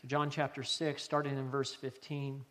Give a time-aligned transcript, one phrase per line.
[0.00, 2.42] So, John chapter 6, starting in verse 15.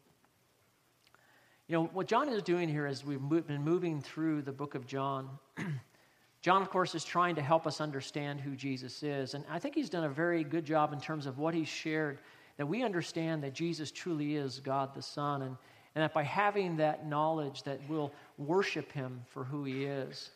[1.68, 4.86] You know, what John is doing here is we've been moving through the book of
[4.86, 5.30] John.
[6.44, 9.34] John, of course, is trying to help us understand who Jesus is.
[9.34, 12.20] And I think he's done a very good job in terms of what he's shared,
[12.58, 15.58] that we understand that Jesus truly is God the Son, and,
[15.96, 20.30] and that by having that knowledge that we'll worship him for who he is.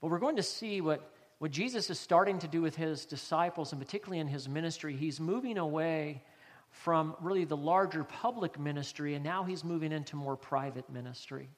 [0.00, 1.13] But we're going to see what,
[1.44, 4.96] what Jesus is starting to do with his disciples, and particularly in his ministry.
[4.96, 6.22] He's moving away
[6.70, 11.50] from really the larger public ministry, and now he's moving into more private ministry.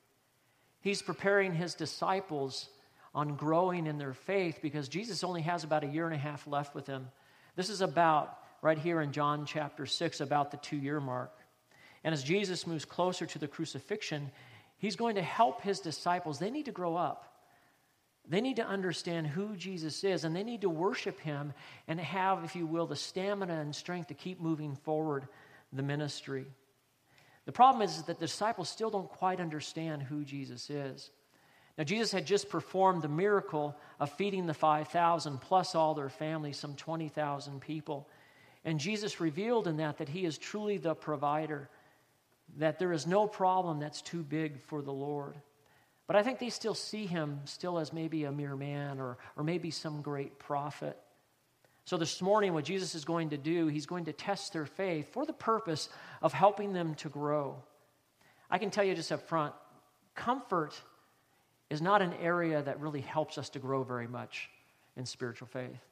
[0.80, 2.68] He's preparing his disciples
[3.14, 6.48] on growing in their faith because Jesus only has about a year and a half
[6.48, 7.06] left with him.
[7.54, 11.30] This is about, right here in John chapter 6, about the two year mark.
[12.02, 14.32] And as Jesus moves closer to the crucifixion,
[14.78, 16.40] he's going to help his disciples.
[16.40, 17.35] They need to grow up.
[18.28, 21.52] They need to understand who Jesus is, and they need to worship him
[21.86, 25.28] and have, if you will, the stamina and strength to keep moving forward
[25.72, 26.46] the ministry.
[27.44, 31.10] The problem is that the disciples still don't quite understand who Jesus is.
[31.78, 36.58] Now, Jesus had just performed the miracle of feeding the 5,000 plus all their families,
[36.58, 38.08] some 20,000 people.
[38.64, 41.68] And Jesus revealed in that that he is truly the provider,
[42.56, 45.36] that there is no problem that's too big for the Lord.
[46.06, 49.42] But I think they still see him still as maybe a mere man or, or
[49.42, 50.96] maybe some great prophet.
[51.84, 55.12] So, this morning, what Jesus is going to do, he's going to test their faith
[55.12, 55.88] for the purpose
[56.20, 57.62] of helping them to grow.
[58.50, 59.54] I can tell you just up front
[60.14, 60.80] comfort
[61.70, 64.48] is not an area that really helps us to grow very much
[64.96, 65.84] in spiritual faith.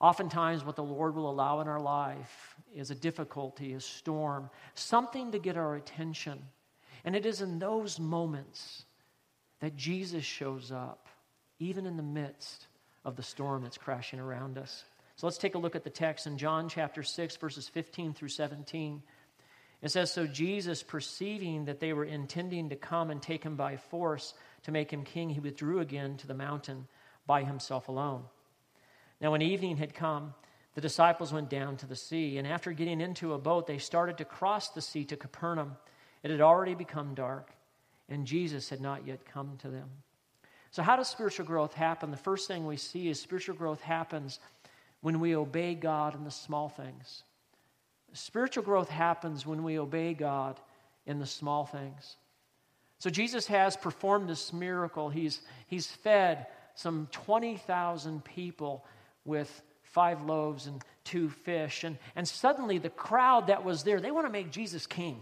[0.00, 5.30] Oftentimes, what the Lord will allow in our life is a difficulty, a storm, something
[5.32, 6.42] to get our attention.
[7.04, 8.84] And it is in those moments
[9.60, 11.06] that Jesus shows up,
[11.58, 12.66] even in the midst
[13.04, 14.84] of the storm that's crashing around us.
[15.16, 18.28] So let's take a look at the text in John chapter 6, verses 15 through
[18.28, 19.02] 17.
[19.82, 23.76] It says So Jesus, perceiving that they were intending to come and take him by
[23.76, 24.34] force,
[24.64, 26.86] to make him king, he withdrew again to the mountain
[27.26, 28.24] by himself alone.
[29.20, 30.34] Now, when evening had come,
[30.74, 34.18] the disciples went down to the sea, and after getting into a boat, they started
[34.18, 35.76] to cross the sea to Capernaum.
[36.22, 37.50] It had already become dark,
[38.10, 39.88] and Jesus had not yet come to them.
[40.72, 42.10] So, how does spiritual growth happen?
[42.10, 44.38] The first thing we see is spiritual growth happens
[45.00, 47.24] when we obey God in the small things.
[48.12, 50.60] Spiritual growth happens when we obey God
[51.06, 52.16] in the small things.
[52.98, 55.08] So Jesus has performed this miracle.
[55.08, 58.84] He's, he's fed some 20,000 people
[59.24, 61.84] with five loaves and two fish.
[61.84, 65.20] And, and suddenly, the crowd that was there, they want to make Jesus king.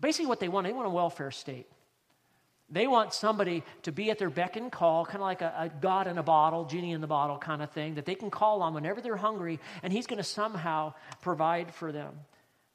[0.00, 1.66] Basically, what they want, they want a welfare state.
[2.68, 5.68] They want somebody to be at their beck and call, kind of like a, a,
[5.80, 8.60] God in a bottle, genie in the bottle kind of thing, that they can call
[8.62, 12.12] on whenever they're hungry, and He's going to somehow provide for them.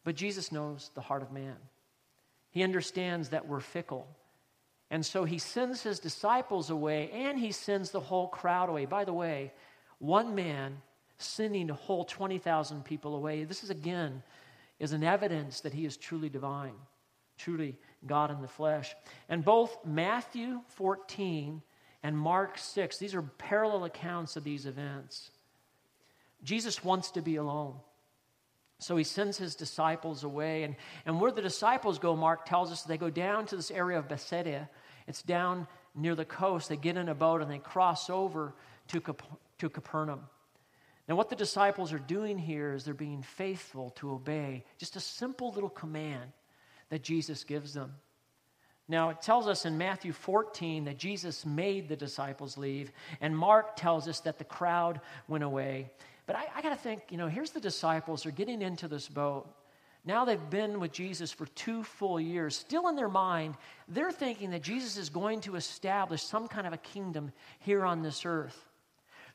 [0.04, 1.58] But Jesus knows the heart of man.
[2.52, 4.08] He understands that we're fickle.
[4.90, 8.86] And so he sends his disciples away and he sends the whole crowd away.
[8.86, 9.54] By the way,
[10.00, 10.82] one man
[11.18, 14.22] sending a whole 20,000 people away, this is again
[14.80, 16.74] is an evidence that he is truly divine,
[17.38, 18.96] truly God in the flesh.
[19.30, 21.62] And both Matthew 14
[22.04, 25.32] and Mark 6, these are parallel accounts of these events.
[26.44, 27.76] Jesus wants to be alone.
[28.80, 30.64] So he sends his disciples away.
[30.64, 30.76] And,
[31.06, 34.10] and where the disciples go, Mark tells us they go down to this area of
[34.10, 34.68] Bethsaida.
[35.08, 36.68] It's down near the coast.
[36.68, 38.56] They get in a boat and they cross over
[38.88, 39.02] to,
[39.60, 40.22] to Capernaum.
[41.08, 45.00] Now, what the disciples are doing here is they're being faithful to obey just a
[45.00, 46.32] simple little command
[46.92, 47.94] that Jesus gives them.
[48.88, 52.92] Now, it tells us in Matthew 14 that Jesus made the disciples leave,
[53.22, 55.90] and Mark tells us that the crowd went away.
[56.28, 59.08] But I, I got to think, you know, here's the disciples, they're getting into this
[59.08, 59.48] boat.
[60.04, 62.56] Now they've been with Jesus for two full years.
[62.56, 63.56] Still in their mind,
[63.88, 68.02] they're thinking that Jesus is going to establish some kind of a kingdom here on
[68.02, 68.58] this earth.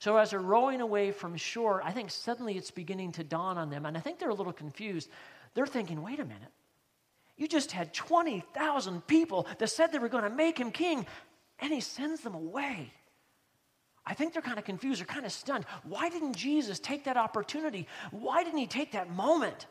[0.00, 3.70] So as they're rowing away from shore, I think suddenly it's beginning to dawn on
[3.70, 3.86] them.
[3.86, 5.08] And I think they're a little confused.
[5.54, 6.52] They're thinking, wait a minute.
[7.36, 11.06] You just had 20,000 people that said they were going to make him king,
[11.58, 12.92] and he sends them away.
[14.06, 15.00] I think they're kind of confused.
[15.00, 15.64] They're kind of stunned.
[15.82, 17.88] Why didn't Jesus take that opportunity?
[18.12, 19.66] Why didn't he take that moment?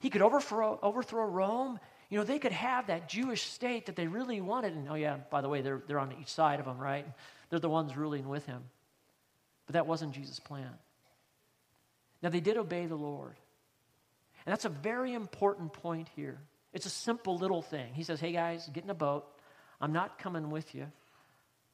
[0.00, 1.78] He could overthrow, overthrow Rome.
[2.08, 4.74] You know, they could have that Jewish state that they really wanted.
[4.74, 7.06] And oh, yeah, by the way, they're, they're on each side of him, right?
[7.48, 8.64] They're the ones ruling with him.
[9.66, 10.72] But that wasn't Jesus' plan.
[12.22, 13.36] Now, they did obey the Lord.
[14.44, 16.40] And that's a very important point here.
[16.72, 17.92] It's a simple little thing.
[17.94, 19.26] He says, Hey, guys, get in a boat.
[19.80, 20.86] I'm not coming with you.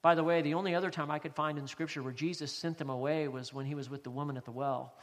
[0.02, 2.78] By the way, the only other time I could find in Scripture where Jesus sent
[2.78, 4.94] them away was when he was with the woman at the well.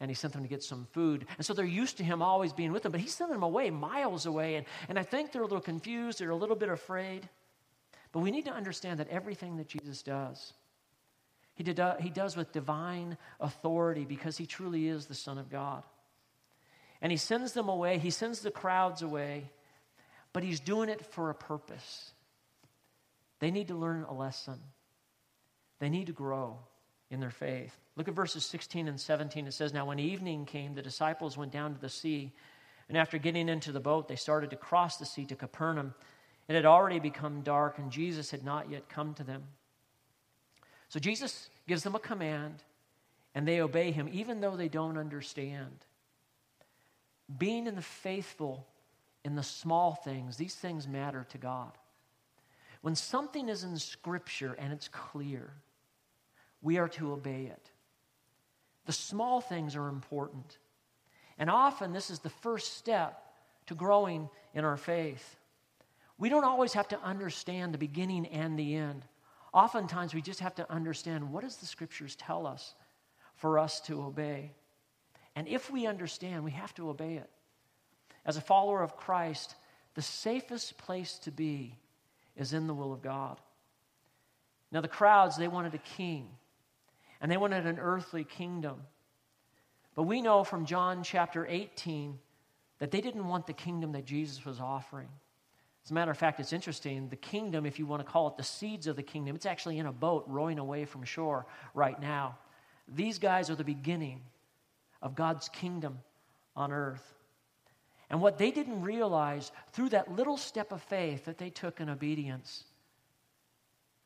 [0.00, 1.26] and he sent them to get some food.
[1.36, 3.70] And so they're used to him always being with them, but he sent them away,
[3.70, 4.56] miles away.
[4.56, 7.28] And, and I think they're a little confused, they're a little bit afraid.
[8.12, 10.52] But we need to understand that everything that Jesus does,
[11.54, 15.50] he, did, uh, he does with divine authority because he truly is the Son of
[15.50, 15.82] God.
[17.02, 19.50] And he sends them away, he sends the crowds away,
[20.32, 22.12] but he's doing it for a purpose.
[23.38, 24.58] They need to learn a lesson,
[25.78, 26.58] they need to grow
[27.10, 27.76] in their faith.
[27.96, 29.46] Look at verses 16 and 17.
[29.46, 32.32] It says, Now when evening came, the disciples went down to the sea,
[32.88, 35.94] and after getting into the boat, they started to cross the sea to Capernaum.
[36.48, 39.44] It had already become dark, and Jesus had not yet come to them.
[40.88, 42.62] So Jesus gives them a command,
[43.34, 45.84] and they obey him, even though they don't understand.
[47.38, 48.66] Being in the faithful
[49.24, 51.72] in the small things, these things matter to God.
[52.82, 55.50] When something is in Scripture and it's clear,
[56.62, 57.70] we are to obey it.
[58.84, 60.58] The small things are important.
[61.38, 63.20] And often, this is the first step
[63.66, 65.36] to growing in our faith.
[66.18, 69.04] We don't always have to understand the beginning and the end.
[69.52, 72.74] Oftentimes, we just have to understand what does the scriptures tell us
[73.34, 74.52] for us to obey.
[75.36, 77.30] And if we understand, we have to obey it.
[78.24, 79.54] As a follower of Christ,
[79.94, 81.78] the safest place to be
[82.36, 83.38] is in the will of God.
[84.72, 86.28] Now, the crowds, they wanted a king,
[87.20, 88.82] and they wanted an earthly kingdom.
[89.94, 92.18] But we know from John chapter 18
[92.78, 95.08] that they didn't want the kingdom that Jesus was offering.
[95.84, 97.08] As a matter of fact, it's interesting.
[97.08, 99.78] The kingdom, if you want to call it the seeds of the kingdom, it's actually
[99.78, 102.38] in a boat rowing away from shore right now.
[102.88, 104.22] These guys are the beginning
[105.06, 106.00] of God's kingdom
[106.56, 107.14] on earth.
[108.10, 111.88] And what they didn't realize through that little step of faith that they took in
[111.88, 112.64] obedience,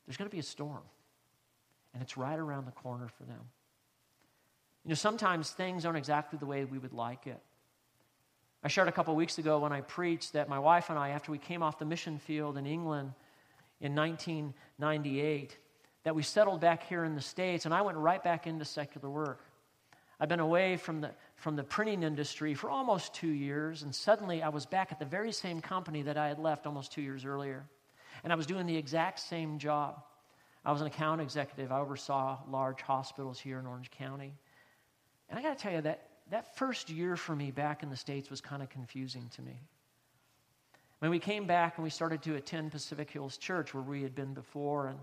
[0.07, 0.83] there's going to be a storm.
[1.95, 3.41] And it's right around the corner for them.
[4.85, 7.41] You know, sometimes things aren't exactly the way we would like it.
[8.63, 11.33] I shared a couple weeks ago when I preached that my wife and I, after
[11.33, 13.15] we came off the mission field in England
[13.81, 15.57] in 1998,
[16.05, 19.09] that we settled back here in the States, and I went right back into secular
[19.09, 19.41] work.
[20.21, 24.43] I've been away from the, from the printing industry for almost two years, and suddenly
[24.43, 27.25] I was back at the very same company that I had left almost two years
[27.25, 27.65] earlier.
[28.23, 30.03] And I was doing the exact same job.
[30.63, 31.73] I was an account executive.
[31.73, 34.35] I oversaw large hospitals here in Orange County.
[35.31, 37.97] And I got to tell you that that first year for me back in the
[37.97, 39.63] States was kind of confusing to me.
[40.99, 44.15] When we came back and we started to attend Pacific Hills Church where we had
[44.15, 44.99] been before, and,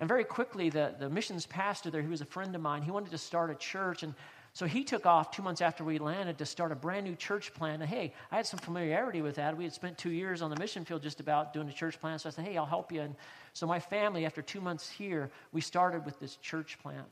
[0.00, 2.90] and very quickly the, the missions pastor there, he was a friend of mine, he
[2.90, 4.02] wanted to start a church.
[4.02, 4.14] And
[4.58, 7.54] so he took off two months after we landed to start a brand new church
[7.54, 7.80] plan.
[7.80, 9.56] And hey, I had some familiarity with that.
[9.56, 12.18] We had spent two years on the mission field just about doing a church plan.
[12.18, 13.02] So I said, hey, I'll help you.
[13.02, 13.14] And
[13.52, 17.04] so my family, after two months here, we started with this church plan.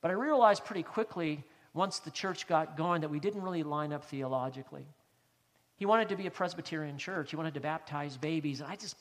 [0.00, 1.44] But I realized pretty quickly
[1.74, 4.86] once the church got going that we didn't really line up theologically.
[5.76, 7.32] He wanted to be a Presbyterian church.
[7.32, 8.62] He wanted to baptize babies.
[8.62, 8.96] And I just,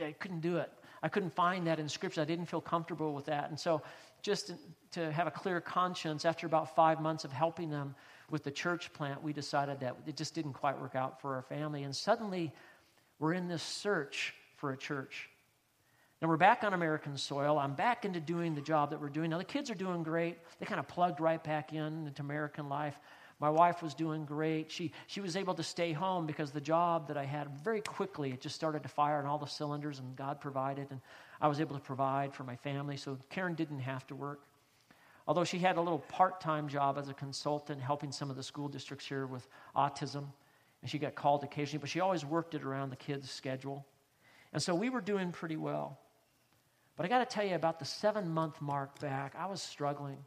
[0.00, 0.70] I couldn't do it.
[1.02, 2.20] I couldn't find that in Scripture.
[2.20, 3.50] I didn't feel comfortable with that.
[3.50, 3.82] And so,
[4.22, 4.52] just
[4.92, 7.94] to have a clear conscience, after about five months of helping them
[8.30, 11.42] with the church plant, we decided that it just didn't quite work out for our
[11.42, 11.82] family.
[11.82, 12.52] And suddenly,
[13.18, 15.28] we're in this search for a church.
[16.20, 17.58] Now we're back on American soil.
[17.58, 19.30] I'm back into doing the job that we're doing.
[19.30, 20.38] Now the kids are doing great.
[20.60, 22.96] They kind of plugged right back in into American life.
[23.42, 24.70] My wife was doing great.
[24.70, 28.30] She, she was able to stay home because the job that I had very quickly,
[28.30, 30.86] it just started to fire on all the cylinders, and God provided.
[30.92, 31.00] And
[31.40, 32.96] I was able to provide for my family.
[32.96, 34.42] So Karen didn't have to work.
[35.26, 38.44] Although she had a little part time job as a consultant helping some of the
[38.44, 40.26] school districts here with autism.
[40.80, 43.84] And she got called occasionally, but she always worked it around the kids' schedule.
[44.52, 45.98] And so we were doing pretty well.
[46.96, 50.18] But I got to tell you, about the seven month mark back, I was struggling.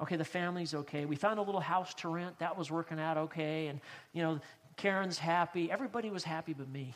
[0.00, 1.04] Okay, the family's okay.
[1.04, 2.38] We found a little house to rent.
[2.38, 3.66] That was working out okay.
[3.66, 3.80] And,
[4.12, 4.40] you know,
[4.76, 5.70] Karen's happy.
[5.70, 6.94] Everybody was happy but me.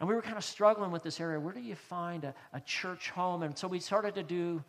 [0.00, 1.38] And we were kind of struggling with this area.
[1.40, 3.42] Where do you find a, a church home?
[3.42, 4.62] And so we started to do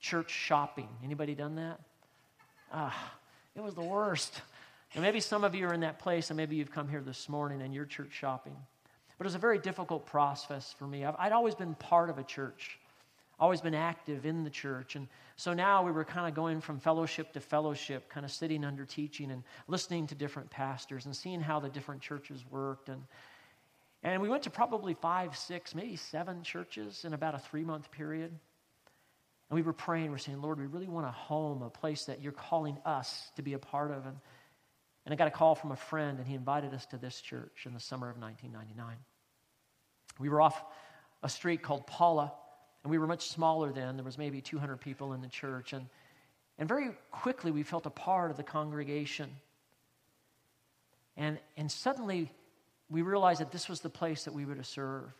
[0.00, 0.88] church shopping.
[1.04, 1.80] Anybody done that?
[2.72, 3.12] Ah,
[3.54, 4.40] it was the worst.
[4.94, 7.28] And maybe some of you are in that place, and maybe you've come here this
[7.28, 8.56] morning and you're church shopping.
[9.18, 11.04] But it was a very difficult process for me.
[11.04, 12.78] I'd always been part of a church,
[13.38, 14.96] always been active in the church.
[14.96, 18.64] And so now we were kind of going from fellowship to fellowship, kind of sitting
[18.64, 22.88] under teaching and listening to different pastors and seeing how the different churches worked.
[22.88, 23.02] And,
[24.02, 27.90] and we went to probably five, six, maybe seven churches in about a three month
[27.90, 28.30] period.
[29.50, 32.22] And we were praying, we're saying, Lord, we really want a home, a place that
[32.22, 34.06] you're calling us to be a part of.
[34.06, 34.16] And
[35.04, 37.64] and I got a call from a friend, and he invited us to this church
[37.66, 38.96] in the summer of 1999.
[40.18, 40.62] We were off
[41.22, 42.32] a street called Paula,
[42.84, 43.96] and we were much smaller then.
[43.96, 45.72] There was maybe 200 people in the church.
[45.72, 45.86] And,
[46.58, 49.30] And very quickly, we felt a part of the congregation.
[51.16, 52.30] And, and suddenly,
[52.90, 55.10] we realized that this was the place that we were to serve.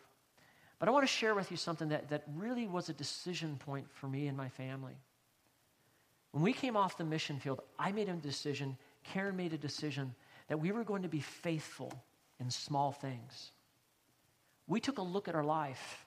[0.77, 3.87] But I want to share with you something that, that really was a decision point
[3.91, 4.95] for me and my family.
[6.31, 10.13] When we came off the mission field, I made a decision, Karen made a decision
[10.49, 11.91] that we were going to be faithful
[12.39, 13.51] in small things.
[14.67, 16.04] We took a look at our life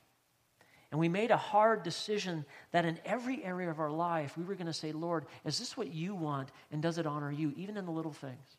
[0.90, 4.54] and we made a hard decision that in every area of our life, we were
[4.54, 6.50] going to say, Lord, is this what you want?
[6.72, 8.56] And does it honor you, even in the little things?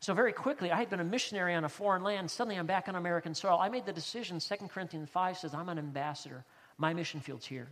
[0.00, 2.30] So, very quickly, I had been a missionary on a foreign land.
[2.30, 3.58] Suddenly, I'm back on American soil.
[3.60, 6.44] I made the decision, 2 Corinthians 5 says, I'm an ambassador.
[6.76, 7.68] My mission field's here.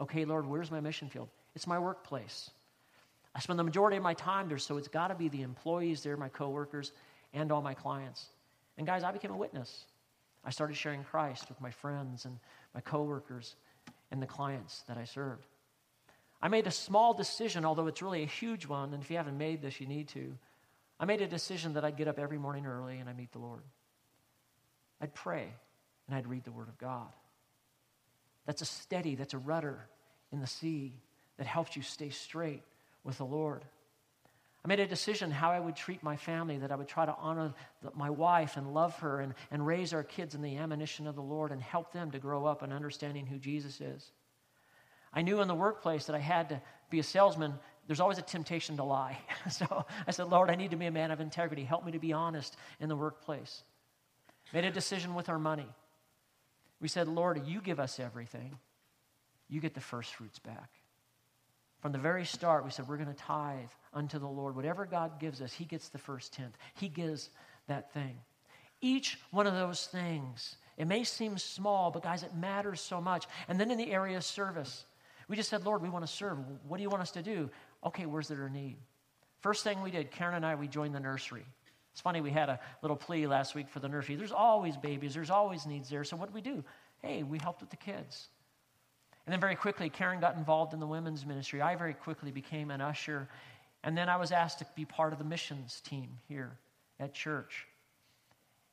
[0.00, 1.28] Okay, Lord, where's my mission field?
[1.54, 2.50] It's my workplace.
[3.34, 6.02] I spend the majority of my time there, so it's got to be the employees
[6.02, 6.92] there, my coworkers,
[7.34, 8.26] and all my clients.
[8.78, 9.84] And guys, I became a witness.
[10.46, 12.38] I started sharing Christ with my friends and
[12.72, 13.56] my coworkers
[14.12, 15.48] and the clients that I served.
[16.40, 19.36] I made a small decision, although it's really a huge one, and if you haven't
[19.36, 20.38] made this, you need to.
[21.00, 23.38] I made a decision that I'd get up every morning early and I'd meet the
[23.38, 23.62] Lord.
[25.00, 25.48] I'd pray
[26.06, 27.08] and I'd read the Word of God.
[28.46, 29.88] That's a steady, that's a rudder
[30.32, 30.94] in the sea
[31.38, 32.62] that helps you stay straight
[33.02, 33.64] with the Lord.
[34.66, 37.14] I made a decision how I would treat my family, that I would try to
[37.20, 37.54] honor
[37.94, 41.22] my wife and love her and, and raise our kids in the admonition of the
[41.22, 44.10] Lord and help them to grow up in understanding who Jesus is.
[45.12, 47.54] I knew in the workplace that I had to be a salesman.
[47.86, 49.16] There's always a temptation to lie.
[49.52, 51.62] so I said, Lord, I need to be a man of integrity.
[51.62, 53.62] Help me to be honest in the workplace.
[54.52, 55.68] Made a decision with our money.
[56.80, 58.58] We said, Lord, you give us everything.
[59.48, 60.70] You get the first fruits back.
[61.86, 64.56] From the very start, we said we're going to tithe unto the Lord.
[64.56, 66.58] Whatever God gives us, He gets the first tenth.
[66.74, 67.30] He gives
[67.68, 68.18] that thing.
[68.80, 73.26] Each one of those things, it may seem small, but guys, it matters so much.
[73.46, 74.84] And then in the area of service,
[75.28, 76.38] we just said, Lord, we want to serve.
[76.66, 77.50] What do you want us to do?
[77.84, 78.78] Okay, where's there a need?
[79.38, 81.46] First thing we did, Karen and I, we joined the nursery.
[81.92, 84.16] It's funny, we had a little plea last week for the nursery.
[84.16, 86.02] There's always babies, there's always needs there.
[86.02, 86.64] So what did we do?
[87.00, 88.26] Hey, we helped with the kids.
[89.26, 91.60] And then very quickly, Karen got involved in the women's ministry.
[91.60, 93.28] I very quickly became an usher.
[93.82, 96.56] And then I was asked to be part of the missions team here
[97.00, 97.66] at church.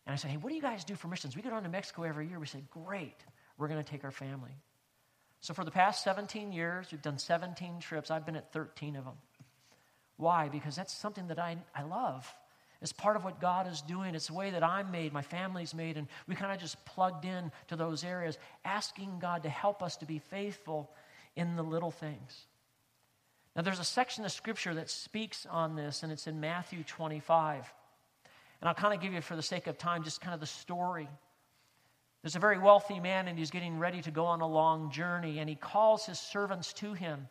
[0.05, 1.35] And I said, Hey, what do you guys do for missions?
[1.35, 2.39] We go down to Mexico every year.
[2.39, 3.17] We said, Great,
[3.57, 4.51] we're going to take our family.
[5.41, 8.11] So for the past 17 years, we've done 17 trips.
[8.11, 9.17] I've been at 13 of them.
[10.17, 10.49] Why?
[10.49, 12.33] Because that's something that I, I love.
[12.83, 14.13] It's part of what God is doing.
[14.13, 17.23] It's the way that I'm made, my family's made, and we kind of just plugged
[17.23, 20.91] in to those areas, asking God to help us to be faithful
[21.37, 22.45] in the little things.
[23.55, 27.73] Now, there's a section of scripture that speaks on this, and it's in Matthew 25.
[28.59, 30.45] And I'll kind of give you, for the sake of time, just kind of the
[30.45, 31.07] story.
[32.21, 35.39] There's a very wealthy man, and he's getting ready to go on a long journey,
[35.39, 37.29] and he calls his servants to him,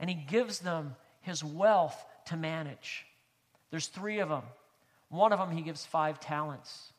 [0.00, 3.04] and he gives them his wealth to manage.
[3.70, 4.44] There's three of them.
[5.12, 6.90] One of them, he gives five talents.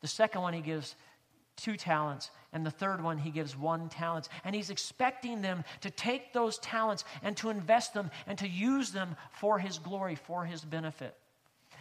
[0.00, 0.94] The second one, he gives
[1.56, 2.30] two talents.
[2.52, 4.28] And the third one, he gives one talent.
[4.44, 8.92] And he's expecting them to take those talents and to invest them and to use
[8.92, 11.16] them for his glory, for his benefit.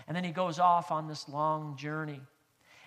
[0.07, 2.21] And then he goes off on this long journey.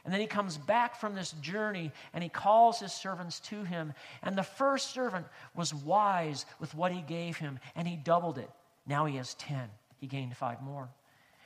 [0.04, 3.94] And then he comes back from this journey and he calls his servants to him.
[4.20, 8.50] And the first servant was wise with what he gave him, and he doubled it.
[8.84, 9.68] Now he has 10.
[9.98, 10.88] He gained five more.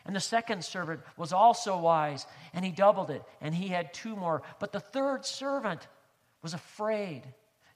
[0.07, 4.17] And the second servant was also wise, and he doubled it, and he had two
[4.17, 4.43] more.
[4.61, 5.87] But the third servant
[6.43, 7.23] was afraid,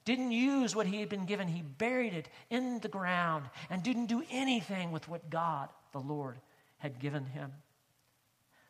[0.05, 1.47] didn't use what he had been given.
[1.47, 6.39] He buried it in the ground and didn't do anything with what God, the Lord,
[6.77, 7.51] had given him.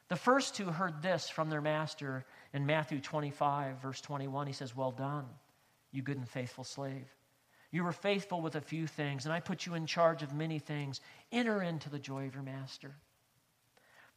[0.08, 4.48] The first two heard this from their master in Matthew 25, verse 21.
[4.48, 5.26] He says, Well done,
[5.92, 7.08] you good and faithful slave.
[7.72, 10.58] You were faithful with a few things, and I put you in charge of many
[10.58, 11.02] things.
[11.32, 12.96] Enter into the joy of your master.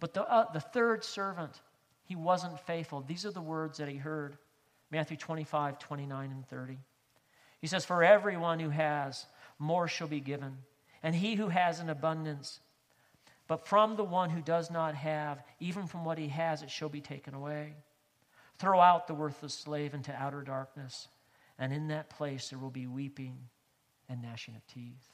[0.03, 1.61] But the, uh, the third servant,
[2.03, 3.03] he wasn't faithful.
[3.03, 4.37] These are the words that he heard
[4.91, 6.77] Matthew 25, 29, and 30.
[7.61, 9.27] He says, For everyone who has,
[9.61, 10.59] more shall be given,
[11.05, 12.59] and he who has an abundance.
[13.47, 16.89] But from the one who does not have, even from what he has, it shall
[16.89, 17.77] be taken away.
[18.59, 21.07] Throw out the worthless slave into outer darkness,
[21.61, 23.39] and in that place there will be weeping
[24.09, 25.11] and gnashing of teeth.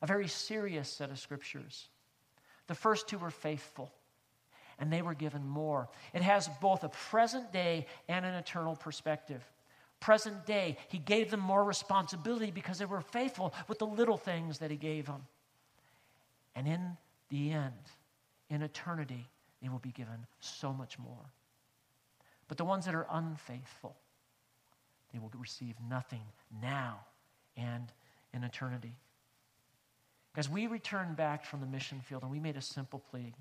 [0.00, 1.88] A very serious set of scriptures.
[2.68, 3.92] The first two were faithful
[4.78, 5.88] and they were given more.
[6.12, 9.42] It has both a present day and an eternal perspective.
[10.00, 14.58] Present day, he gave them more responsibility because they were faithful with the little things
[14.58, 15.26] that he gave them.
[16.54, 16.96] And in
[17.30, 17.72] the end,
[18.50, 19.26] in eternity,
[19.62, 21.32] they will be given so much more.
[22.48, 23.96] But the ones that are unfaithful,
[25.12, 26.22] they will receive nothing
[26.60, 27.00] now
[27.56, 27.90] and
[28.34, 28.96] in eternity.
[30.36, 33.32] As we returned back from the mission field and we made a simple plea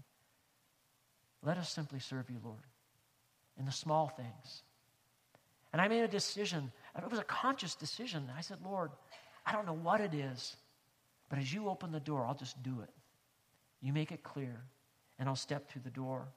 [1.44, 2.64] let us simply serve you, Lord,
[3.60, 4.64] in the small things.
[5.72, 6.72] And I made a decision.
[6.98, 8.30] It was a conscious decision.
[8.38, 8.92] I said, Lord,
[9.46, 10.56] I don't know what it is,
[11.30, 12.90] but as you open the door, I'll just do it.
[13.82, 14.62] You make it clear,
[15.20, 16.28] and I'll step through the door.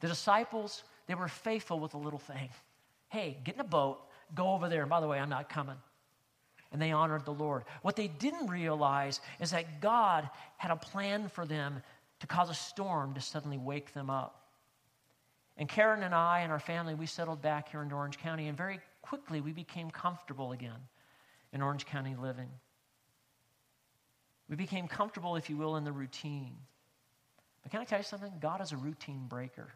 [0.00, 2.48] The disciples, they were faithful with a little thing.
[3.08, 3.98] Hey, get in a boat,
[4.34, 4.86] go over there.
[4.86, 5.76] By the way, I'm not coming.
[6.72, 7.64] And they honored the Lord.
[7.82, 11.82] What they didn't realize is that God had a plan for them
[12.26, 14.42] to cause a storm to suddenly wake them up.
[15.56, 18.56] And Karen and I and our family, we settled back here in Orange County, and
[18.56, 20.88] very quickly we became comfortable again
[21.52, 22.48] in Orange County living.
[24.48, 26.56] We became comfortable, if you will, in the routine.
[27.62, 28.32] But can I tell you something?
[28.40, 29.72] God is a routine breaker.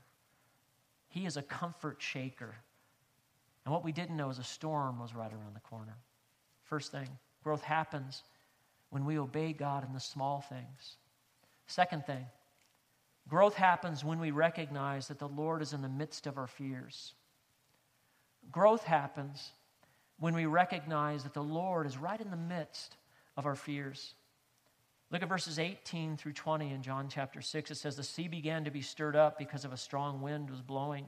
[1.09, 2.55] He is a comfort shaker.
[3.65, 5.97] And what we didn't know is a storm was right around the corner.
[6.65, 7.09] First thing,
[7.43, 8.23] growth happens
[8.91, 10.97] when we obey God in the small things.
[11.67, 12.27] Second thing,
[13.31, 17.15] growth happens when we recognize that the Lord is in the midst of our fears.
[18.51, 19.53] Growth happens
[20.19, 22.97] when we recognize that the Lord is right in the midst
[23.37, 24.15] of our fears.
[25.11, 27.71] Look at verses 18 through 20 in John chapter 6.
[27.71, 30.61] It says, The sea began to be stirred up because of a strong wind was
[30.61, 31.07] blowing.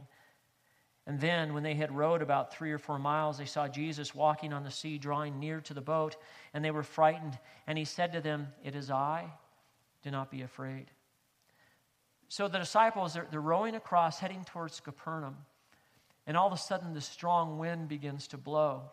[1.06, 4.52] And then, when they had rowed about three or four miles, they saw Jesus walking
[4.52, 6.16] on the sea, drawing near to the boat,
[6.54, 7.36] and they were frightened.
[7.66, 9.32] And he said to them, It is I,
[10.02, 10.86] do not be afraid.
[12.32, 15.36] So the disciples, they're, they're rowing across, heading towards Capernaum.
[16.26, 18.84] And all of a sudden, the strong wind begins to blow.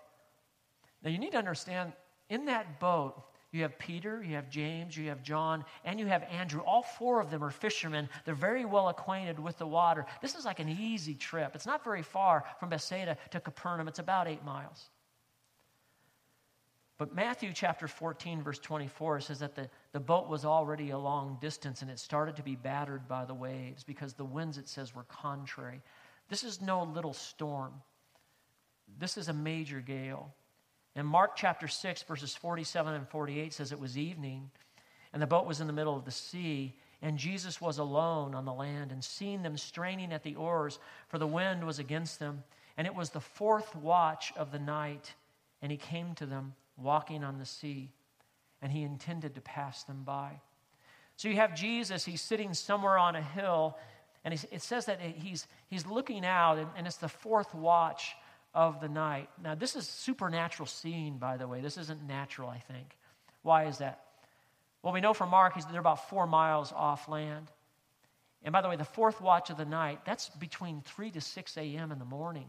[1.02, 1.94] Now, you need to understand
[2.30, 6.24] in that boat, you have Peter, you have James, you have John, and you have
[6.24, 6.60] Andrew.
[6.60, 8.10] All four of them are fishermen.
[8.26, 10.06] They're very well acquainted with the water.
[10.22, 11.56] This is like an easy trip.
[11.56, 14.90] It's not very far from Bethsaida to Capernaum, it's about eight miles.
[16.98, 21.38] But Matthew chapter 14, verse 24 says that the, the boat was already a long
[21.42, 24.94] distance and it started to be battered by the waves because the winds, it says,
[24.94, 25.82] were contrary.
[26.30, 27.74] This is no little storm,
[29.00, 30.34] this is a major gale.
[30.96, 34.50] And Mark chapter 6, verses 47 and 48 says it was evening,
[35.14, 38.46] and the boat was in the middle of the sea, and Jesus was alone on
[38.46, 42.44] the land, and seeing them straining at the oars, for the wind was against them.
[42.76, 45.14] And it was the fourth watch of the night,
[45.62, 47.92] and he came to them walking on the sea,
[48.62, 50.40] and he intended to pass them by.
[51.16, 53.78] So you have Jesus, he's sitting somewhere on a hill,
[54.24, 58.16] and it says that he's, he's looking out, and, and it's the fourth watch
[58.54, 59.30] of the night.
[59.42, 61.62] Now, this is supernatural scene, by the way.
[61.62, 62.98] This isn't natural, I think.
[63.44, 64.06] Why is that?
[64.82, 67.48] Well, we know from Mark, he's, they're about four miles off land.
[68.44, 71.58] And by the way, the fourth watch of the night, that's between 3 to 6
[71.58, 71.92] a.m.
[71.92, 72.48] in the morning.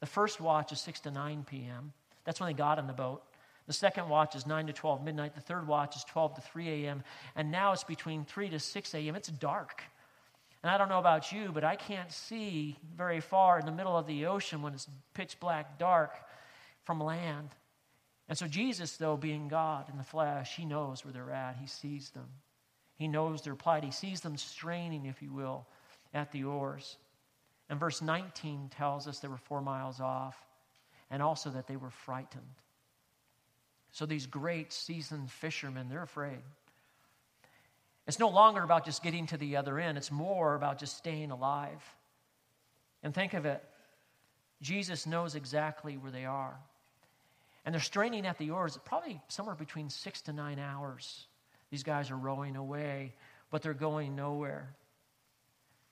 [0.00, 1.92] The first watch is 6 to 9 p.m.
[2.24, 3.22] That's when they got in the boat.
[3.66, 5.34] The second watch is 9 to 12 midnight.
[5.34, 7.02] The third watch is 12 to 3 a.m.
[7.36, 9.14] And now it's between 3 to 6 a.m.
[9.14, 9.82] It's dark.
[10.62, 13.96] And I don't know about you, but I can't see very far in the middle
[13.96, 16.12] of the ocean when it's pitch black dark
[16.84, 17.48] from land.
[18.28, 21.56] And so, Jesus, though, being God in the flesh, he knows where they're at.
[21.56, 22.28] He sees them.
[22.96, 23.84] He knows their plight.
[23.84, 25.66] He sees them straining, if you will,
[26.14, 26.96] at the oars.
[27.68, 30.36] And verse 19 tells us they were four miles off
[31.10, 32.42] and also that they were frightened.
[33.92, 36.40] So, these great seasoned fishermen, they're afraid.
[38.06, 41.30] It's no longer about just getting to the other end, it's more about just staying
[41.30, 41.82] alive.
[43.02, 43.62] And think of it
[44.60, 46.56] Jesus knows exactly where they are.
[47.64, 51.26] And they're straining at the oars, probably somewhere between six to nine hours.
[51.70, 53.12] These guys are rowing away,
[53.50, 54.74] but they're going nowhere.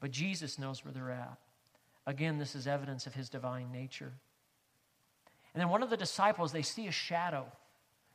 [0.00, 1.38] But Jesus knows where they're at.
[2.06, 4.12] Again, this is evidence of his divine nature.
[5.54, 7.46] And then one of the disciples, they see a shadow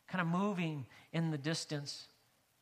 [0.07, 2.07] kind of moving in the distance.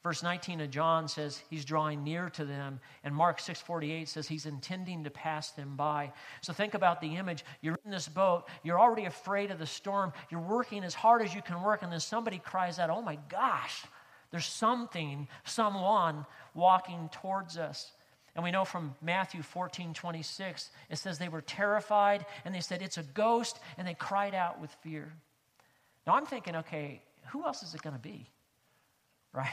[0.04, 4.46] Verse 19 of John says he's drawing near to them, and Mark 6:48 says he's
[4.46, 6.12] intending to pass them by.
[6.42, 7.46] So think about the image.
[7.62, 11.34] You're in this boat, you're already afraid of the storm, you're working as hard as
[11.34, 13.86] you can work, and then somebody cries out, "Oh my gosh,
[14.30, 17.94] there's something, someone walking towards us."
[18.36, 22.82] And we know from Matthew 14, 26, it says they were terrified and they said,
[22.82, 25.14] It's a ghost, and they cried out with fear.
[26.08, 28.30] Now I'm thinking, okay, who else is it going to be?
[29.32, 29.52] Right?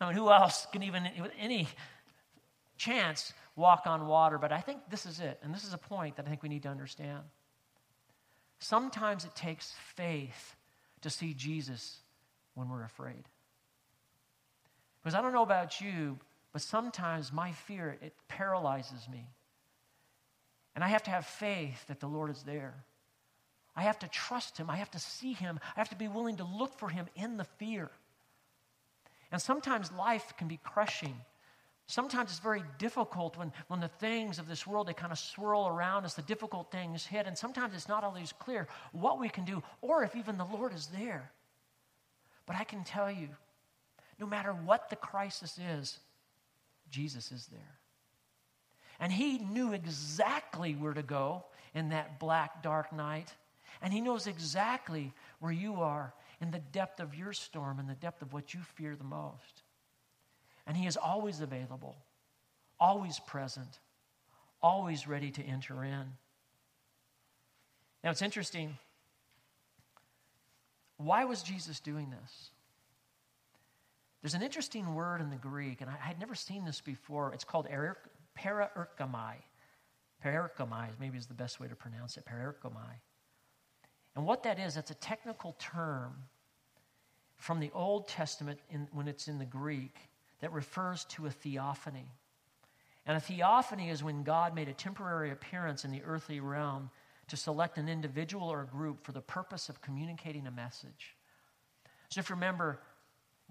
[0.00, 1.68] I mean, who else can even, with any
[2.76, 4.38] chance, walk on water?
[4.38, 5.38] But I think this is it.
[5.42, 7.22] And this is a point that I think we need to understand.
[8.60, 10.56] Sometimes it takes faith
[11.02, 11.98] to see Jesus
[12.54, 13.24] when we're afraid.
[15.02, 16.18] Because I don't know about you,
[16.52, 19.28] but sometimes my fear, it paralyzes me.
[20.74, 22.74] And I have to have faith that the Lord is there.
[23.78, 24.68] I have to trust Him.
[24.68, 25.60] I have to see Him.
[25.76, 27.88] I have to be willing to look for Him in the fear.
[29.30, 31.14] And sometimes life can be crushing.
[31.86, 35.68] Sometimes it's very difficult when, when the things of this world they kind of swirl
[35.68, 39.44] around us, the difficult things hit, and sometimes it's not always clear what we can
[39.44, 41.30] do or if even the Lord is there.
[42.46, 43.28] But I can tell you,
[44.18, 46.00] no matter what the crisis is,
[46.90, 47.78] Jesus is there.
[48.98, 53.32] And he knew exactly where to go in that black, dark night.
[53.82, 57.94] And he knows exactly where you are in the depth of your storm, in the
[57.94, 59.62] depth of what you fear the most.
[60.66, 61.96] And he is always available,
[62.78, 63.78] always present,
[64.62, 66.04] always ready to enter in.
[68.04, 68.78] Now it's interesting.
[70.96, 72.50] Why was Jesus doing this?
[74.22, 77.32] There's an interesting word in the Greek, and I had never seen this before.
[77.32, 77.68] It's called
[78.36, 79.34] paraerchomai.
[80.24, 82.24] Paraerchomai maybe is the best way to pronounce it.
[82.26, 82.98] Paraerchomai.
[84.18, 86.12] And what that is, that's a technical term
[87.36, 89.94] from the Old Testament in, when it's in the Greek
[90.40, 92.08] that refers to a theophany.
[93.06, 96.90] And a theophany is when God made a temporary appearance in the earthly realm
[97.28, 101.14] to select an individual or a group for the purpose of communicating a message.
[102.08, 102.80] So if you remember,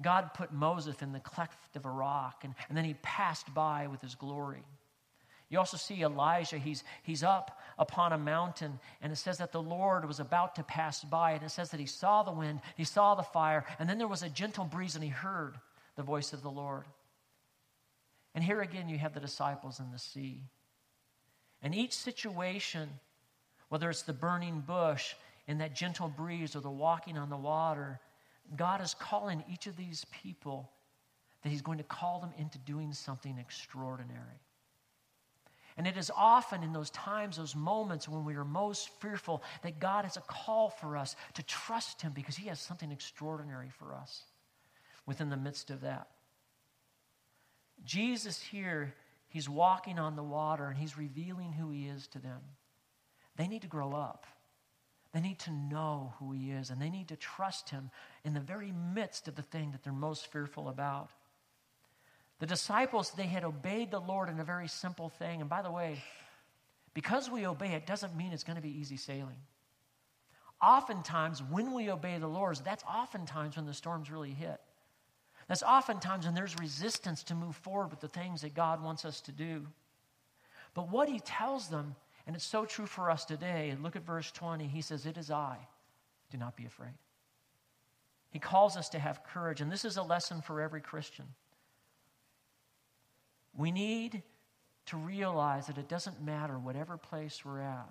[0.02, 3.88] God put Moses in the cleft of a rock, and, and then he passed by
[3.88, 4.66] with his glory.
[5.50, 9.62] You also see Elijah, he's, he's up upon a mountain, and it says that the
[9.62, 12.84] Lord was about to pass by, and it says that he saw the wind, he
[12.84, 15.56] saw the fire, and then there was a gentle breeze, and he heard
[15.96, 16.84] the voice of the Lord.
[18.36, 20.42] And here again, you have the disciples in the sea.
[21.62, 22.90] And each situation,
[23.70, 25.16] whether it's the burning bush,
[25.48, 28.00] in that gentle breeze, or the walking on the water,
[28.56, 30.70] God is calling each of these people
[31.42, 34.42] that He's going to call them into doing something extraordinary.
[35.78, 39.80] And it is often in those times, those moments when we are most fearful, that
[39.80, 43.94] God has a call for us to trust Him because He has something extraordinary for
[43.94, 44.24] us
[45.06, 46.08] within the midst of that.
[47.86, 48.96] Jesus here,
[49.30, 52.40] He's walking on the water and He's revealing who He is to them.
[53.36, 54.26] They need to grow up.
[55.14, 57.92] They need to know who He is, and they need to trust Him
[58.26, 61.12] in the very midst of the thing that they're most fearful about.
[62.40, 65.42] The disciples, they had obeyed the Lord in a very simple thing.
[65.42, 66.04] And by the way,
[66.94, 69.40] because we obey it doesn't mean it's going to be easy sailing.
[70.62, 74.60] Oftentimes, when we obey the Lord, that's oftentimes when the storms really hit.
[75.48, 79.22] That's oftentimes when there's resistance to move forward with the things that God wants us
[79.22, 79.66] to do.
[80.74, 81.96] But what he tells them
[82.28, 83.76] and it's so true for us today.
[83.82, 84.68] Look at verse 20.
[84.68, 85.58] He says, It is I.
[86.30, 86.94] Do not be afraid.
[88.30, 89.62] He calls us to have courage.
[89.62, 91.26] And this is a lesson for every Christian.
[93.58, 94.22] We need
[94.86, 97.90] to realize that it doesn't matter whatever place we're at,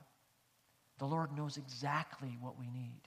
[0.98, 3.02] the Lord knows exactly what we need.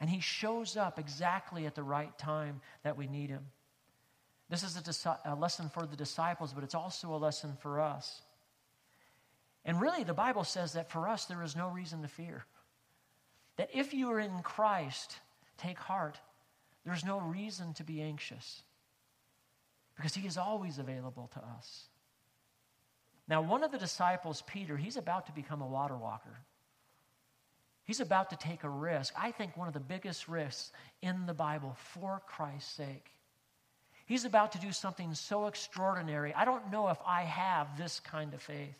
[0.00, 3.46] And He shows up exactly at the right time that we need Him.
[4.48, 8.22] This is a, a lesson for the disciples, but it's also a lesson for us.
[9.64, 12.44] And really, the Bible says that for us, there is no reason to fear.
[13.56, 15.18] That if you are in Christ,
[15.58, 16.18] take heart.
[16.84, 18.62] There's no reason to be anxious
[19.96, 21.84] because he is always available to us.
[23.28, 26.38] Now, one of the disciples, Peter, he's about to become a water walker.
[27.84, 29.14] He's about to take a risk.
[29.18, 33.10] I think one of the biggest risks in the Bible for Christ's sake.
[34.06, 36.32] He's about to do something so extraordinary.
[36.34, 38.76] I don't know if I have this kind of faith.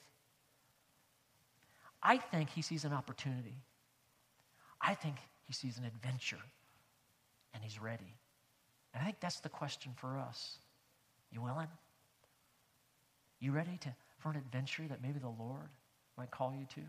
[2.03, 3.57] I think he sees an opportunity.
[4.81, 6.43] I think he sees an adventure
[7.55, 8.15] and he's ready.
[8.95, 10.59] And I think that's the question for us.
[11.31, 11.69] You willing?
[13.41, 15.69] You ready to, for an adventure that maybe the Lord
[16.17, 16.81] might call you to?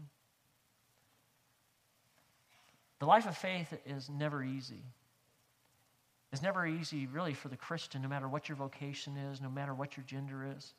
[3.00, 4.84] The life of faith is never easy.
[6.32, 9.73] It's never easy, really, for the Christian, no matter what your vocation is, no matter
[9.73, 10.73] what your gender is.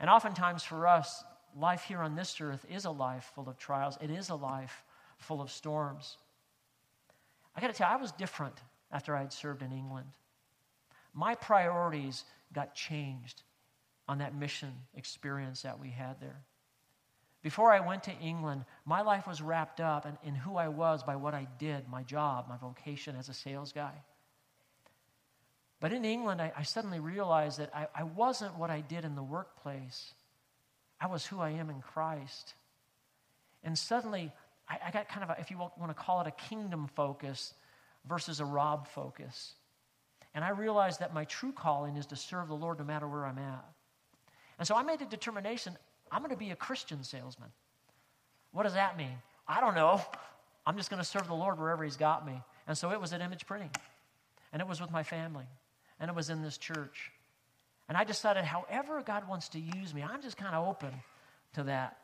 [0.00, 1.24] And oftentimes for us,
[1.58, 4.82] life here on this earth is a life full of trials, it is a life
[5.18, 6.16] full of storms.
[7.54, 8.56] I got to tell you, I was different
[8.92, 10.10] after I had served in England.
[11.16, 13.42] My priorities got changed
[14.06, 16.42] on that mission experience that we had there.
[17.42, 21.02] Before I went to England, my life was wrapped up in, in who I was
[21.02, 23.92] by what I did, my job, my vocation as a sales guy.
[25.80, 29.14] But in England, I, I suddenly realized that I, I wasn't what I did in
[29.14, 30.12] the workplace.
[31.00, 32.54] I was who I am in Christ.
[33.62, 34.32] And suddenly,
[34.68, 37.54] I, I got kind of, a, if you want to call it a kingdom focus
[38.06, 39.54] versus a Rob focus.
[40.36, 43.24] And I realized that my true calling is to serve the Lord no matter where
[43.24, 43.64] I'm at.
[44.58, 45.76] And so I made a determination
[46.12, 47.48] I'm going to be a Christian salesman.
[48.52, 49.16] What does that mean?
[49.48, 50.00] I don't know.
[50.66, 52.40] I'm just going to serve the Lord wherever He's got me.
[52.68, 53.70] And so it was at Image Printing,
[54.52, 55.46] and it was with my family.
[55.98, 57.10] and it was in this church.
[57.88, 60.92] And I decided, however God wants to use me, I'm just kind of open
[61.54, 61.96] to that.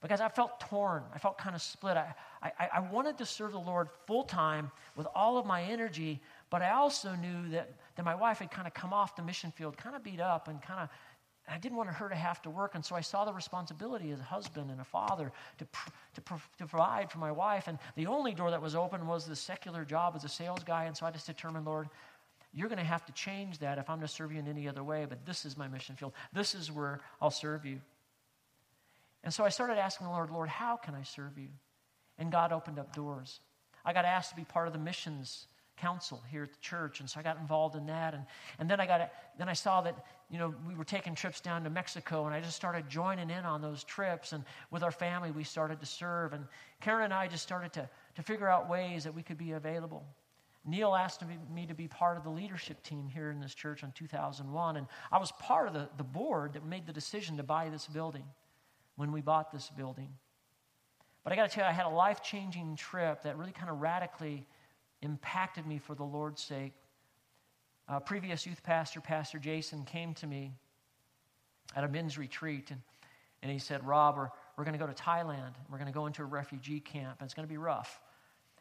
[0.00, 1.02] Because I felt torn.
[1.14, 1.96] I felt kind of split.
[1.96, 6.20] I, I, I wanted to serve the Lord full time with all of my energy,
[6.52, 9.50] but I also knew that, that my wife had kind of come off the mission
[9.52, 10.90] field, kind of beat up, and kind of
[11.48, 14.20] I didn't want her to have to work, and so I saw the responsibility as
[14.20, 17.68] a husband and a father to, pr- to, pr- to provide for my wife.
[17.68, 20.84] And the only door that was open was the secular job as a sales guy.
[20.84, 21.88] And so I just determined, Lord,
[22.52, 24.68] you're going to have to change that if I'm going to serve you in any
[24.68, 26.12] other way, but this is my mission field.
[26.34, 27.80] This is where I'll serve you.
[29.24, 31.48] And so I started asking the Lord, Lord, how can I serve you?
[32.18, 33.40] And God opened up doors.
[33.84, 37.08] I got asked to be part of the missions council here at the church, and
[37.08, 38.14] so I got involved in that.
[38.14, 38.24] And,
[38.58, 41.64] and then I got then I saw that you know we were taking trips down
[41.64, 44.32] to Mexico, and I just started joining in on those trips.
[44.32, 46.32] And with our family, we started to serve.
[46.32, 46.44] And
[46.80, 50.04] Karen and I just started to to figure out ways that we could be available.
[50.64, 53.90] Neil asked me to be part of the leadership team here in this church in
[53.92, 57.68] 2001, and I was part of the, the board that made the decision to buy
[57.68, 58.24] this building
[58.94, 60.10] when we bought this building.
[61.24, 63.70] But I got to tell you, I had a life changing trip that really kind
[63.70, 64.46] of radically
[65.02, 66.72] impacted me for the Lord's sake.
[68.06, 70.52] Previous youth pastor, Pastor Jason, came to me
[71.76, 72.80] at a men's retreat, and,
[73.42, 75.52] and he said, Rob, we're, we're going to go to Thailand.
[75.70, 78.00] We're going to go into a refugee camp, and it's going to be rough.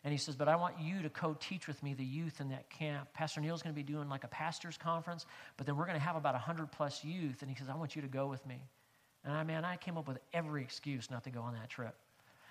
[0.03, 2.49] And he says, But I want you to co teach with me the youth in
[2.49, 3.13] that camp.
[3.13, 5.25] Pastor Neil's going to be doing like a pastor's conference,
[5.57, 7.41] but then we're going to have about 100 plus youth.
[7.41, 8.57] And he says, I want you to go with me.
[9.23, 11.95] And I, man, I came up with every excuse not to go on that trip.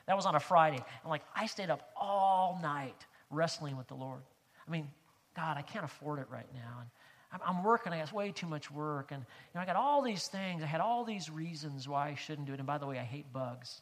[0.07, 0.83] That was on a Friday.
[1.05, 4.23] I'm like, I stayed up all night wrestling with the Lord.
[4.67, 4.89] I mean,
[5.37, 6.81] God, I can't afford it right now.
[7.33, 9.13] And I'm, working, I got way too much work.
[9.13, 10.63] And you know, I got all these things.
[10.63, 12.59] I had all these reasons why I shouldn't do it.
[12.59, 13.81] And by the way, I hate bugs.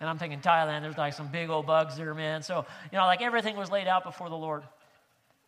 [0.00, 2.42] And I'm thinking Thailand, there's like some big old bugs there, man.
[2.42, 4.62] So, you know, like everything was laid out before the Lord.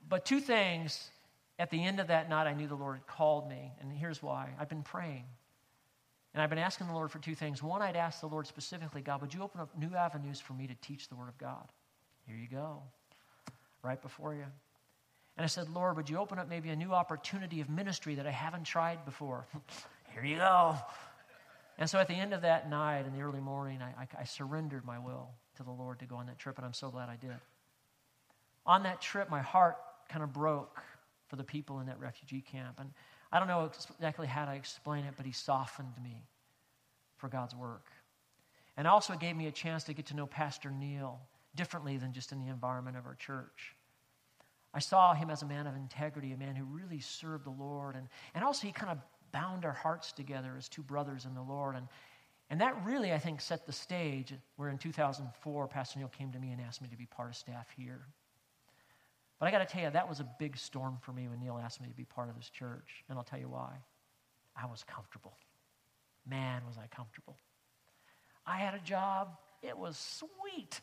[0.08, 1.10] But two things
[1.58, 3.72] at the end of that night, I knew the Lord had called me.
[3.80, 5.24] And here's why I've been praying.
[6.34, 7.62] And I've been asking the Lord for two things.
[7.62, 10.66] One, I'd ask the Lord specifically, God, would you open up new avenues for me
[10.66, 11.66] to teach the Word of God?
[12.26, 12.82] Here you go,
[13.88, 14.44] right before you.
[15.38, 18.26] And I said, Lord, would you open up maybe a new opportunity of ministry that
[18.26, 19.46] I haven't tried before?
[20.12, 20.76] Here you go.
[21.78, 24.24] And so at the end of that night, in the early morning, I, I, I,
[24.24, 27.08] surrendered my will to the Lord to go on that trip, and I'm so glad
[27.08, 27.36] I did.
[28.66, 29.76] On that trip, my heart
[30.08, 30.82] kind of broke
[31.28, 32.80] for the people in that refugee camp.
[32.80, 32.90] And
[33.30, 36.24] I don't know exactly how to explain it, but He softened me
[37.16, 37.86] for God's work.
[38.76, 41.20] And also, it gave me a chance to get to know Pastor Neil
[41.54, 43.74] differently than just in the environment of our church.
[44.74, 47.96] I saw him as a man of integrity, a man who really served the Lord.
[47.96, 48.98] And, and also, he kind of
[49.32, 51.76] bound our hearts together as two brothers in the Lord.
[51.76, 51.88] And,
[52.50, 56.38] and that really, I think, set the stage where in 2004, Pastor Neil came to
[56.38, 58.00] me and asked me to be part of staff here.
[59.38, 61.60] But I got to tell you, that was a big storm for me when Neil
[61.62, 63.04] asked me to be part of this church.
[63.08, 63.72] And I'll tell you why.
[64.60, 65.34] I was comfortable.
[66.26, 67.36] Man, was I comfortable.
[68.46, 70.80] I had a job, it was sweet.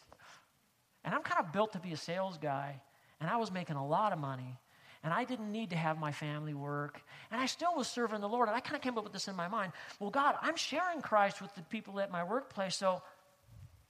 [1.04, 2.80] And I'm kind of built to be a sales guy,
[3.19, 4.60] and I was making a lot of money
[5.06, 6.99] and I didn't need to have my family work.
[7.32, 8.47] And I still was serving the Lord.
[8.47, 9.71] And I kind of came up with this in my mind.
[9.99, 13.04] Well, God, I'm sharing Christ with the people at my workplace, so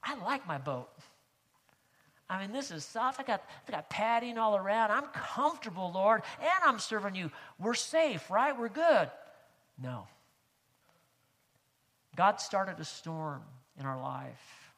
[0.04, 0.90] I like my boat.
[2.30, 3.22] I mean, this is soft.
[3.22, 4.92] I got, I got padding all around.
[4.92, 7.32] I'm comfortable, Lord, and I'm serving you.
[7.60, 8.58] We're safe, right?
[8.58, 9.10] We're good.
[9.82, 10.08] No.
[12.18, 13.42] God started a storm
[13.80, 14.74] in our life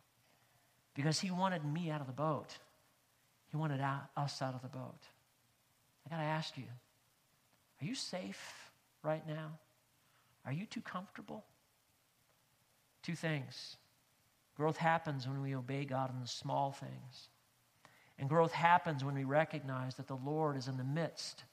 [0.93, 2.60] because He wanted me out of the boat.
[3.49, 3.81] He wanted
[4.15, 5.01] us out of the boat.
[6.05, 6.65] I got to ask you
[7.81, 8.71] are you safe
[9.03, 9.51] right now?
[10.45, 11.43] Are you too comfortable?
[13.03, 13.77] Two things.
[14.55, 17.29] Growth happens when we obey God in the small things.
[18.17, 21.43] And growth happens when we recognize that the Lord is in the midst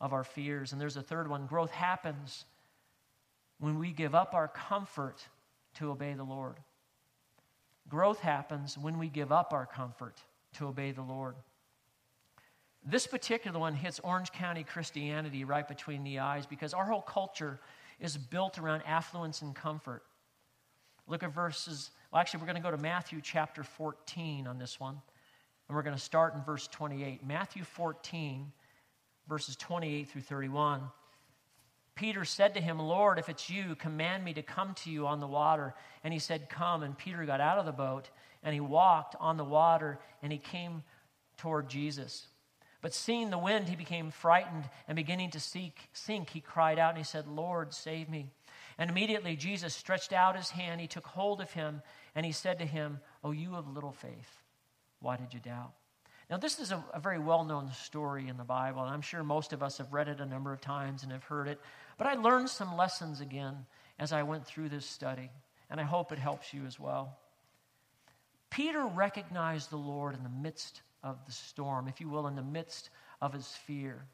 [0.00, 0.72] of our fears.
[0.72, 2.44] And there's a third one growth happens
[3.58, 5.26] when we give up our comfort
[5.76, 6.56] to obey the Lord.
[7.88, 10.20] Growth happens when we give up our comfort
[10.54, 11.34] to obey the Lord.
[12.84, 17.60] This particular one hits Orange County Christianity right between the eyes because our whole culture
[18.00, 20.02] is built around affluence and comfort.
[21.06, 24.80] Look at verses, well, actually, we're going to go to Matthew chapter 14 on this
[24.80, 25.00] one,
[25.68, 27.24] and we're going to start in verse 28.
[27.24, 28.50] Matthew 14,
[29.28, 30.82] verses 28 through 31.
[31.94, 35.20] Peter said to him, Lord, if it's you, command me to come to you on
[35.20, 35.74] the water.
[36.04, 36.82] And he said, Come.
[36.82, 38.08] And Peter got out of the boat,
[38.42, 40.82] and he walked on the water, and he came
[41.36, 42.26] toward Jesus.
[42.82, 46.90] But seeing the wind, he became frightened and beginning to seek, sink, he cried out
[46.90, 48.26] and he said, Lord, save me.
[48.76, 51.82] And immediately Jesus stretched out his hand, he took hold of him,
[52.16, 54.42] and he said to him, Oh, you of little faith,
[55.00, 55.72] why did you doubt?
[56.28, 59.22] Now, this is a, a very well known story in the Bible, and I'm sure
[59.22, 61.60] most of us have read it a number of times and have heard it.
[61.98, 63.66] But I learned some lessons again
[63.98, 65.30] as I went through this study,
[65.70, 67.18] and I hope it helps you as well.
[68.52, 72.42] Peter recognized the Lord in the midst of the storm, if you will, in the
[72.42, 72.90] midst
[73.22, 74.04] of his fear.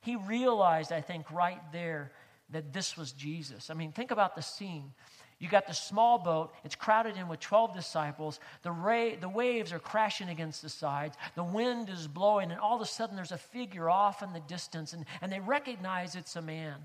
[0.00, 2.10] He realized, I think, right there
[2.50, 3.70] that this was Jesus.
[3.70, 4.92] I mean, think about the scene.
[5.38, 8.40] You got the small boat, it's crowded in with 12 disciples.
[8.62, 11.16] The, ra- the waves are crashing against the sides.
[11.36, 14.40] The wind is blowing, and all of a sudden there's a figure off in the
[14.40, 16.80] distance, and, and they recognize it's a man.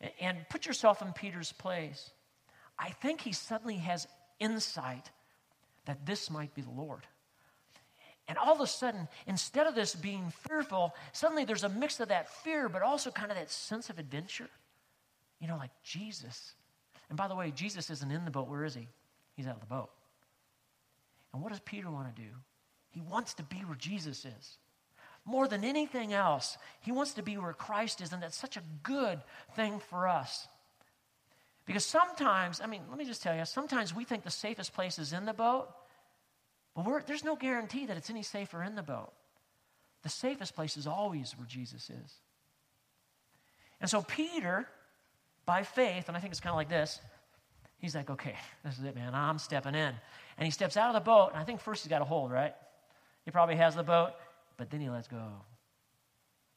[0.00, 2.10] And, and put yourself in Peter's place.
[2.78, 4.06] I think he suddenly has
[4.40, 5.10] insight
[5.88, 7.06] that this might be the Lord.
[8.28, 12.08] And all of a sudden, instead of this being fearful, suddenly there's a mix of
[12.08, 14.50] that fear, but also kind of that sense of adventure.
[15.40, 16.52] You know, like Jesus.
[17.08, 18.48] And by the way, Jesus isn't in the boat.
[18.48, 18.86] Where is he?
[19.34, 19.88] He's out of the boat.
[21.32, 22.28] And what does Peter want to do?
[22.90, 24.58] He wants to be where Jesus is.
[25.24, 28.62] More than anything else, he wants to be where Christ is, and that's such a
[28.82, 29.20] good
[29.56, 30.48] thing for us.
[31.68, 34.98] Because sometimes, I mean, let me just tell you, sometimes we think the safest place
[34.98, 35.68] is in the boat,
[36.74, 39.12] but there's no guarantee that it's any safer in the boat.
[40.02, 42.14] The safest place is always where Jesus is.
[43.82, 44.66] And so Peter,
[45.44, 47.02] by faith, and I think it's kind of like this,
[47.76, 49.14] he's like, okay, this is it, man.
[49.14, 49.92] I'm stepping in.
[50.38, 52.30] And he steps out of the boat, and I think first he's got a hold,
[52.30, 52.54] right?
[53.26, 54.12] He probably has the boat,
[54.56, 55.22] but then he lets go.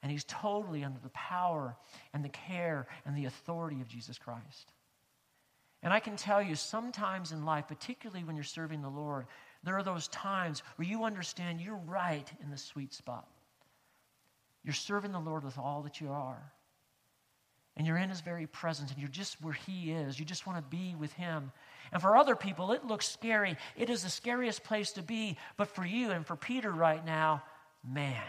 [0.04, 1.76] And he's totally under the power
[2.14, 4.72] and the care and the authority of Jesus Christ.
[5.84, 9.26] And I can tell you, sometimes in life, particularly when you're serving the Lord,
[9.64, 13.28] there are those times where you understand you're right in the sweet spot.
[14.64, 16.52] You're serving the Lord with all that you are.
[17.78, 20.20] And you're in His very presence, and you're just where He is.
[20.20, 21.52] You just want to be with Him.
[21.92, 23.58] And for other people, it looks scary.
[23.76, 25.38] It is the scariest place to be.
[25.58, 27.44] But for you and for Peter right now,
[27.84, 28.22] man,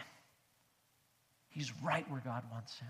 [1.51, 2.89] he's right where God wants him.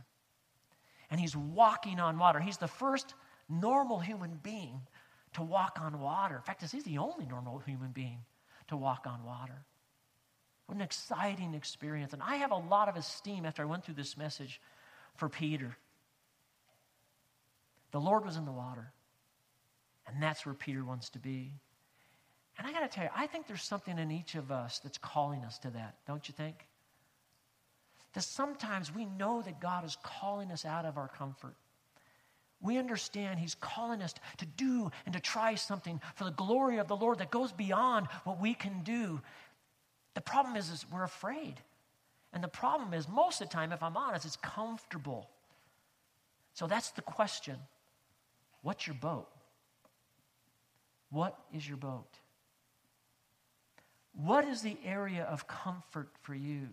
[1.11, 2.40] And he's walking on water.
[2.40, 3.14] He's the first
[3.61, 4.81] normal human being
[5.35, 6.37] to walk on water.
[6.37, 8.19] In fact, he's the only normal human being
[8.69, 9.65] to walk on water.
[10.67, 12.12] What an exciting experience.
[12.12, 14.61] And I have a lot of esteem after I went through this message
[15.17, 15.77] for Peter.
[17.91, 18.93] The Lord was in the water,
[20.07, 21.53] and that's where Peter wants to be.
[22.59, 24.99] And I got to tell you, I think there's something in each of us that's
[24.99, 26.67] calling us to that, don't you think?
[28.15, 31.57] That sometimes we know that God is calling us out of our comfort
[32.62, 36.88] we understand He's calling us to do and to try something for the glory of
[36.88, 39.20] the Lord that goes beyond what we can do.
[40.14, 41.55] The problem is, is we're afraid.
[42.33, 45.29] And the problem is, most of the time, if I'm honest, it's comfortable.
[46.55, 47.57] So that's the question
[48.62, 49.29] What's your boat?
[51.11, 52.09] What is your boat?
[54.14, 56.68] What is the area of comfort for you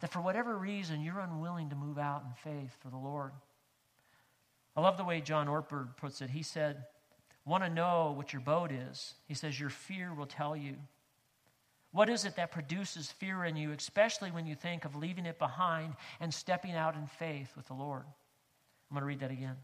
[0.00, 3.32] that for whatever reason you're unwilling to move out in faith for the Lord?
[4.76, 6.30] I love the way John Ortberg puts it.
[6.30, 6.84] He said,
[7.44, 9.14] Want to know what your boat is?
[9.26, 10.76] He says, Your fear will tell you.
[11.90, 15.38] What is it that produces fear in you, especially when you think of leaving it
[15.38, 18.04] behind and stepping out in faith with the Lord?
[18.90, 19.56] I'm going to read that again.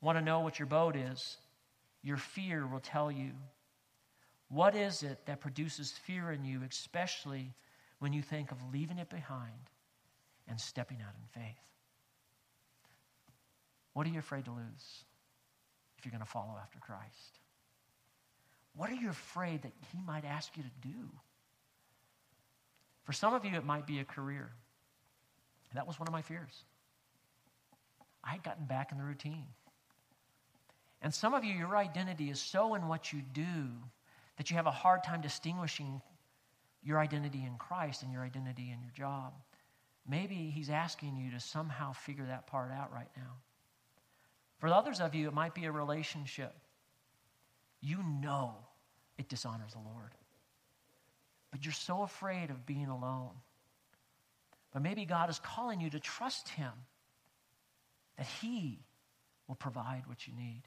[0.00, 1.36] Want to know what your boat is?
[2.02, 3.32] Your fear will tell you.
[4.48, 7.52] What is it that produces fear in you, especially
[7.98, 9.70] when you think of leaving it behind
[10.48, 11.73] and stepping out in faith?
[13.94, 15.04] What are you afraid to lose
[15.98, 17.38] if you're going to follow after Christ?
[18.76, 21.10] What are you afraid that He might ask you to do?
[23.04, 24.50] For some of you, it might be a career.
[25.74, 26.64] That was one of my fears.
[28.22, 29.46] I had gotten back in the routine.
[31.02, 33.66] And some of you, your identity is so in what you do
[34.36, 36.00] that you have a hard time distinguishing
[36.82, 39.34] your identity in Christ and your identity in your job.
[40.08, 43.34] Maybe He's asking you to somehow figure that part out right now.
[44.64, 46.54] For others of you, it might be a relationship.
[47.82, 48.54] You know
[49.18, 50.12] it dishonors the Lord.
[51.50, 53.32] But you're so afraid of being alone.
[54.72, 56.72] But maybe God is calling you to trust Him,
[58.16, 58.78] that He
[59.48, 60.62] will provide what you need.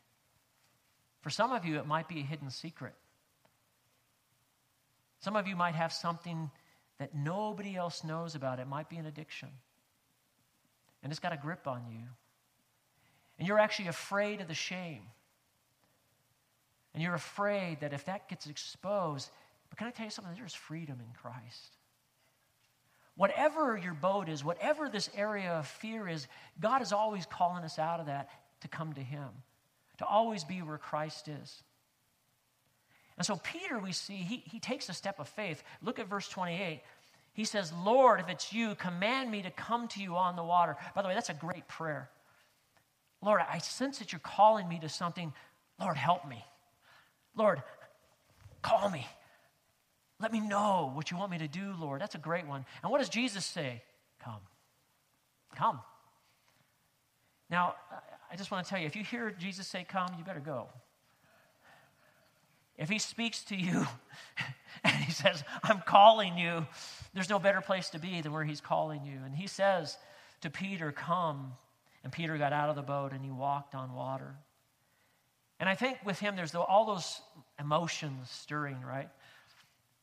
[1.22, 2.94] For some of you, it might be a hidden secret.
[5.22, 6.52] Some of you might have something
[7.00, 8.60] that nobody else knows about.
[8.60, 9.50] It might be an addiction.
[11.02, 12.06] And it's got a grip on you.
[13.38, 15.02] And you're actually afraid of the shame.
[16.94, 19.30] And you're afraid that if that gets exposed,
[19.70, 20.34] but can I tell you something?
[20.36, 21.78] There's freedom in Christ.
[23.16, 26.28] Whatever your boat is, whatever this area of fear is,
[26.60, 28.30] God is always calling us out of that
[28.62, 29.28] to come to Him,
[29.98, 31.64] to always be where Christ is.
[33.18, 35.64] And so, Peter, we see, he, he takes a step of faith.
[35.82, 36.82] Look at verse 28.
[37.34, 40.76] He says, Lord, if it's you, command me to come to you on the water.
[40.96, 42.10] By the way, that's a great prayer.
[43.22, 45.34] Lord, I sense that you're calling me to something.
[45.80, 46.44] Lord, help me.
[47.36, 47.62] Lord,
[48.62, 49.08] call me.
[50.20, 52.02] Let me know what you want me to do, Lord.
[52.02, 52.66] That's a great one.
[52.82, 53.84] And what does Jesus say?
[54.24, 54.42] Come.
[55.56, 55.80] Come.
[57.50, 57.76] Now,
[58.32, 60.68] I just want to tell you if you hear Jesus say come, you better go.
[62.78, 63.88] If he speaks to you
[64.84, 66.68] and he says, I'm calling you,
[67.14, 69.20] there's no better place to be than where he's calling you.
[69.26, 69.98] And he says
[70.42, 71.54] to Peter, Come.
[72.08, 74.34] And Peter got out of the boat and he walked on water.
[75.60, 77.20] And I think with him, there's all those
[77.60, 79.10] emotions stirring, right?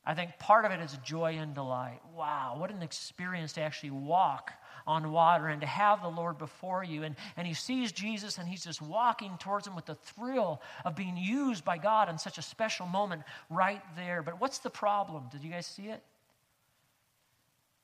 [0.04, 2.00] I think part of it is joy and delight.
[2.14, 4.52] Wow, what an experience to actually walk
[4.86, 7.04] on water and to have the Lord before you.
[7.04, 10.94] And, and he sees Jesus and he's just walking towards him with the thrill of
[10.94, 14.22] being used by God in such a special moment right there.
[14.22, 15.24] But what's the problem?
[15.32, 16.02] Did you guys see it?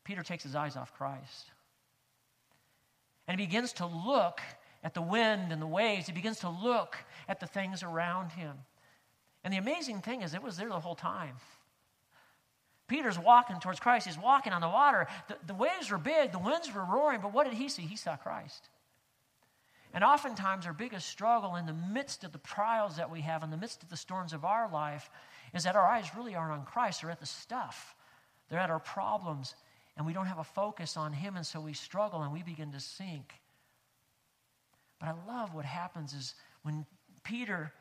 [0.04, 1.52] Peter takes his eyes off Christ.
[3.30, 4.40] And he begins to look
[4.82, 6.08] at the wind and the waves.
[6.08, 6.96] He begins to look
[7.28, 8.56] at the things around him.
[9.44, 11.36] And the amazing thing is, it was there the whole time.
[12.88, 14.08] Peter's walking towards Christ.
[14.08, 15.06] He's walking on the water.
[15.28, 17.82] The, the waves were big, the winds were roaring, but what did he see?
[17.82, 18.68] He saw Christ.
[19.94, 23.50] And oftentimes, our biggest struggle in the midst of the trials that we have, in
[23.50, 25.08] the midst of the storms of our life,
[25.54, 27.02] is that our eyes really aren't on Christ.
[27.02, 27.94] They're at the stuff,
[28.48, 29.54] they're at our problems,
[29.96, 32.72] and we don't have a focus on Him, and so we struggle and we begin
[32.72, 33.32] to sink.
[34.98, 36.86] But I love what happens is when
[37.24, 37.72] Peter,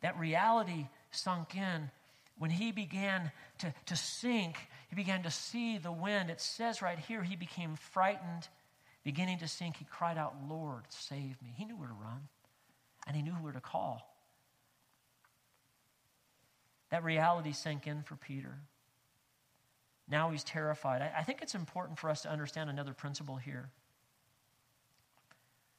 [0.00, 1.90] that reality sunk in,
[2.38, 4.56] when he began to, to sink,
[4.88, 6.30] he began to see the wind.
[6.30, 8.48] It says right here, he became frightened,
[9.04, 9.76] beginning to sink.
[9.76, 11.54] He cried out, Lord, save me.
[11.56, 12.28] He knew where to run,
[13.06, 14.10] and he knew where to call.
[16.90, 18.56] That reality sank in for Peter.
[20.08, 21.02] Now he's terrified.
[21.02, 23.70] I, I think it's important for us to understand another principle here.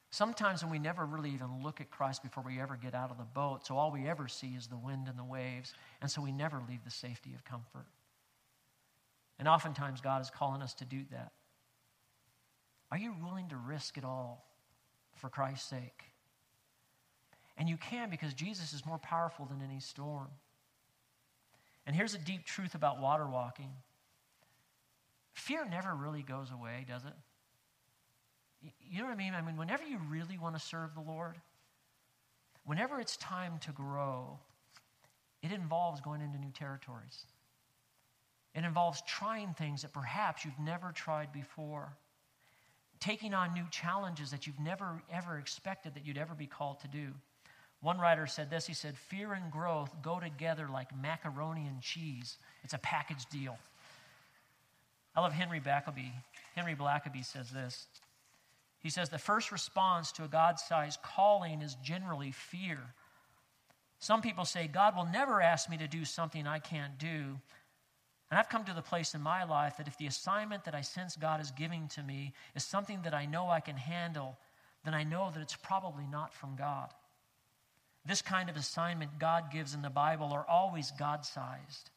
[0.09, 3.17] Sometimes when we never really even look at Christ before we ever get out of
[3.17, 6.21] the boat, so all we ever see is the wind and the waves, and so
[6.21, 7.85] we never leave the safety of comfort.
[9.37, 11.33] And oftentimes God is calling us to do that.
[12.91, 14.45] Are you willing to risk it all
[15.15, 16.03] for Christ's sake?
[17.57, 20.29] And you can because Jesus is more powerful than any storm.
[21.85, 23.71] And here's a deep truth about water walking
[25.35, 27.13] fear never really goes away, does it?
[28.89, 29.33] You know what I mean?
[29.35, 31.35] I mean, whenever you really want to serve the Lord,
[32.63, 34.39] whenever it's time to grow,
[35.43, 37.25] it involves going into new territories.
[38.55, 41.93] It involves trying things that perhaps you've never tried before,
[42.99, 46.87] taking on new challenges that you've never, ever expected that you'd ever be called to
[46.87, 47.09] do.
[47.81, 52.37] One writer said this he said, Fear and growth go together like macaroni and cheese.
[52.63, 53.59] It's a package deal.
[55.15, 56.11] I love Henry Blackaby.
[56.55, 57.87] Henry Blackaby says this
[58.85, 62.77] he says the first response to a God sized calling is generally fear.
[63.97, 67.39] Some people say, God will never ask me to do something I can't do.
[68.29, 70.81] And I've come to the place in my life that if the assignment that I
[70.81, 74.37] sense God is giving to me is something that I know I can handle,
[74.83, 76.89] then I know that it's probably not from God.
[78.05, 81.89] This kind of assignment God gives in the Bible are always God sized.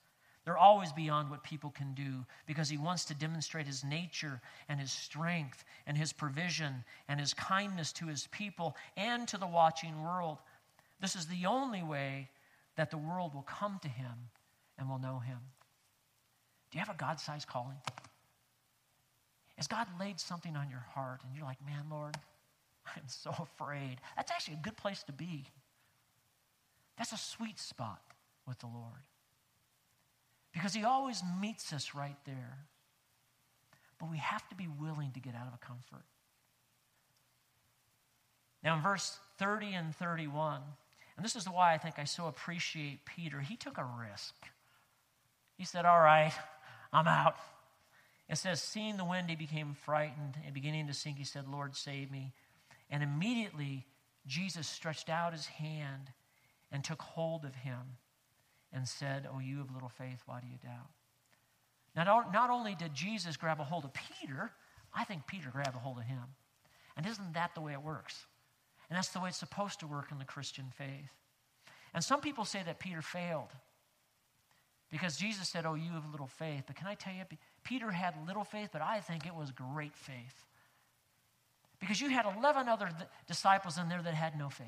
[0.48, 4.40] They're always beyond what people can do because he wants to demonstrate his nature
[4.70, 9.46] and his strength and his provision and his kindness to his people and to the
[9.46, 10.38] watching world.
[11.02, 12.30] This is the only way
[12.76, 14.30] that the world will come to him
[14.78, 15.36] and will know him.
[16.70, 17.76] Do you have a God sized calling?
[19.58, 22.16] Has God laid something on your heart and you're like, man, Lord,
[22.96, 23.98] I'm so afraid?
[24.16, 25.44] That's actually a good place to be.
[26.96, 28.00] That's a sweet spot
[28.46, 29.02] with the Lord
[30.58, 32.58] because He always meets us right there.
[34.00, 36.04] But we have to be willing to get out of a comfort.
[38.64, 40.60] Now, in verse 30 and 31,
[41.16, 44.34] and this is why I think I so appreciate Peter, he took a risk.
[45.56, 46.32] He said, All right,
[46.92, 47.36] I'm out.
[48.28, 51.18] It says, Seeing the wind, he became frightened and beginning to sink.
[51.18, 52.32] He said, Lord, save me.
[52.90, 53.86] And immediately,
[54.26, 56.10] Jesus stretched out his hand
[56.72, 57.96] and took hold of him
[58.72, 60.90] and said, Oh, you have little faith, why do you doubt?
[61.96, 64.52] Now, not only did Jesus grab a hold of Peter,
[64.94, 66.22] I think Peter grabbed a hold of him.
[66.96, 68.26] And isn't that the way it works?
[68.88, 71.10] And that's the way it's supposed to work in the Christian faith.
[71.94, 73.50] And some people say that Peter failed
[74.90, 76.64] because Jesus said, Oh, you have little faith.
[76.66, 77.22] But can I tell you,
[77.64, 80.44] Peter had little faith, but I think it was great faith.
[81.80, 82.90] Because you had 11 other
[83.26, 84.66] disciples in there that had no faith,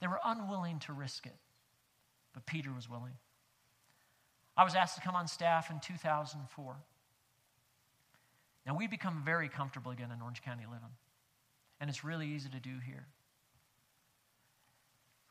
[0.00, 1.36] they were unwilling to risk it.
[2.32, 3.12] But Peter was willing.
[4.56, 6.76] I was asked to come on staff in 2004.
[8.66, 10.94] Now, we've become very comfortable again in Orange County living,
[11.80, 13.06] and it's really easy to do here.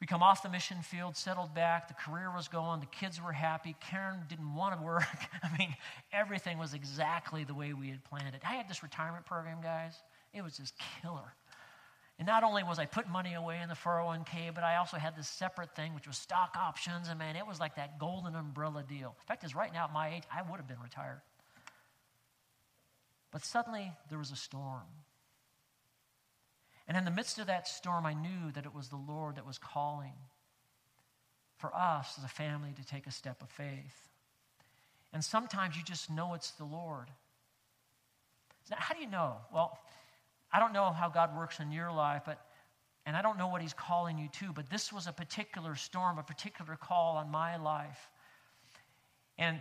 [0.02, 3.32] We come off the mission field, settled back, the career was going, the kids were
[3.32, 5.06] happy, Karen didn't want to work.
[5.44, 5.76] I mean,
[6.12, 8.42] everything was exactly the way we had planned it.
[8.44, 9.94] I had this retirement program, guys.
[10.34, 11.36] It was just killer.
[12.22, 15.16] And not only was I putting money away in the 401k, but I also had
[15.16, 17.08] this separate thing, which was stock options.
[17.08, 19.16] And man, it was like that golden umbrella deal.
[19.20, 21.22] In fact is, right now at my age, I would have been retired.
[23.32, 24.86] But suddenly there was a storm.
[26.88, 29.48] And in the midst of that storm, I knew that it was the Lord that
[29.48, 30.14] was calling
[31.58, 34.10] for us as a family to take a step of faith.
[35.12, 37.08] And sometimes you just know it's the Lord.
[38.70, 39.38] Now, how do you know?
[39.52, 39.80] Well,
[40.54, 42.46] I don't know how God works in your life, but
[43.06, 46.20] and I don't know what He's calling you to, but this was a particular storm,
[46.20, 48.10] a particular call on my life.
[49.38, 49.60] And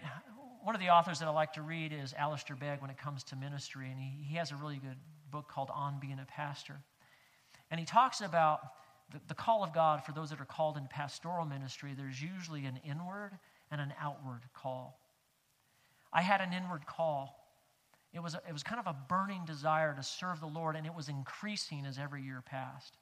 [0.62, 3.24] one of the authors that I like to read is Alistair Begg when it comes
[3.24, 4.98] to ministry, and he, he has a really good
[5.30, 6.76] book called On Being a Pastor.
[7.70, 8.60] And he talks about
[9.10, 11.94] the, the call of God for those that are called in pastoral ministry.
[11.96, 13.30] There's usually an inward
[13.70, 15.00] and an outward call.
[16.12, 17.39] I had an inward call.
[18.12, 20.84] It was, a, it was kind of a burning desire to serve the Lord, and
[20.84, 22.96] it was increasing as every year passed.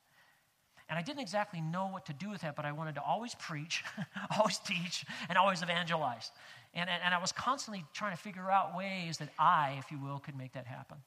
[0.89, 3.35] And I didn't exactly know what to do with that, but I wanted to always
[3.35, 3.85] preach,
[4.39, 6.31] always teach, and always evangelize.
[6.75, 9.99] And, and, and I was constantly trying to figure out ways that I, if you
[9.99, 10.99] will, could make that happen.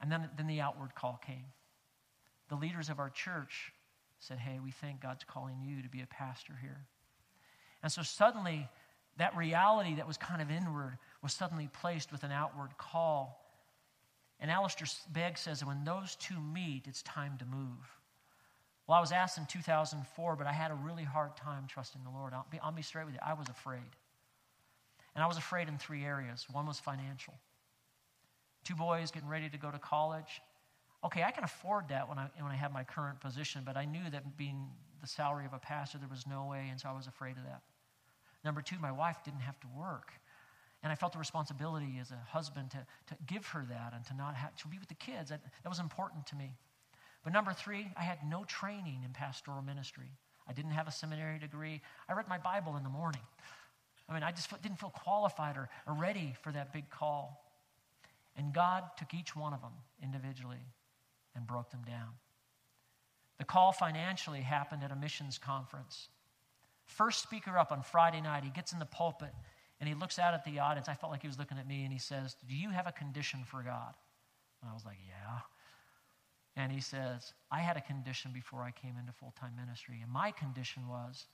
[0.00, 1.46] And then, then the outward call came.
[2.48, 3.72] The leaders of our church
[4.20, 6.86] said, Hey, we think God's calling you to be a pastor here.
[7.82, 8.68] And so suddenly,
[9.18, 13.44] that reality that was kind of inward was suddenly placed with an outward call.
[14.38, 17.98] And Alistair Begg says that when those two meet, it's time to move.
[18.86, 22.10] Well, I was asked in 2004, but I had a really hard time trusting the
[22.10, 22.32] Lord.
[22.32, 23.20] I'll be, I'll be straight with you.
[23.26, 23.90] I was afraid.
[25.16, 26.46] And I was afraid in three areas.
[26.52, 27.34] One was financial.
[28.62, 30.40] Two boys getting ready to go to college.
[31.04, 33.84] Okay, I can afford that when I, when I have my current position, but I
[33.84, 34.68] knew that being
[35.00, 37.42] the salary of a pastor, there was no way, and so I was afraid of
[37.42, 37.62] that.
[38.44, 40.12] Number two, my wife didn't have to work.
[40.86, 42.78] And I felt the responsibility as a husband to,
[43.08, 45.30] to give her that and to not have to be with the kids.
[45.30, 46.52] That, was important to me.
[47.24, 50.12] But number three, I had no training in pastoral ministry.
[50.48, 51.80] I didn't have a seminary degree.
[52.08, 53.22] I read my Bible in the morning.
[54.08, 57.44] I mean, I just didn't feel qualified or, or ready for that big call.
[58.36, 60.62] And God took each one of them individually
[61.34, 62.10] and broke them down.
[63.38, 66.10] The call financially happened at a missions conference.
[66.84, 69.34] First speaker up on Friday night, he gets in the pulpit
[69.80, 70.88] and he looks out at the audience.
[70.88, 72.92] I felt like he was looking at me and he says, Do you have a
[72.92, 73.94] condition for God?
[74.62, 75.40] And I was like, Yeah.
[76.56, 80.00] And he says, I had a condition before I came into full time ministry.
[80.02, 81.26] And my condition was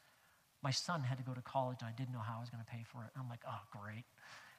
[0.63, 2.63] my son had to go to college and I didn't know how I was going
[2.63, 3.11] to pay for it.
[3.19, 4.05] I'm like, oh, great.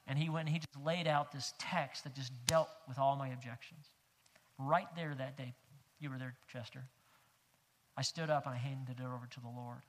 [0.06, 3.16] And he went and he just laid out this text that just dealt with all
[3.16, 3.86] my objections.
[4.58, 5.54] Right there that day,
[5.98, 6.84] you were there, Chester.
[7.96, 9.80] I stood up and I handed it over to the Lord.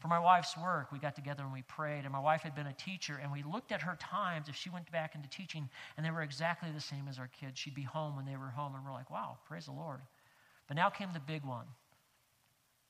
[0.00, 2.04] For my wife's work, we got together and we prayed.
[2.04, 4.70] And my wife had been a teacher, and we looked at her times if she
[4.70, 7.58] went back into teaching, and they were exactly the same as our kids.
[7.58, 10.00] She'd be home when they were home, and we're like, wow, praise the Lord.
[10.66, 11.66] But now came the big one.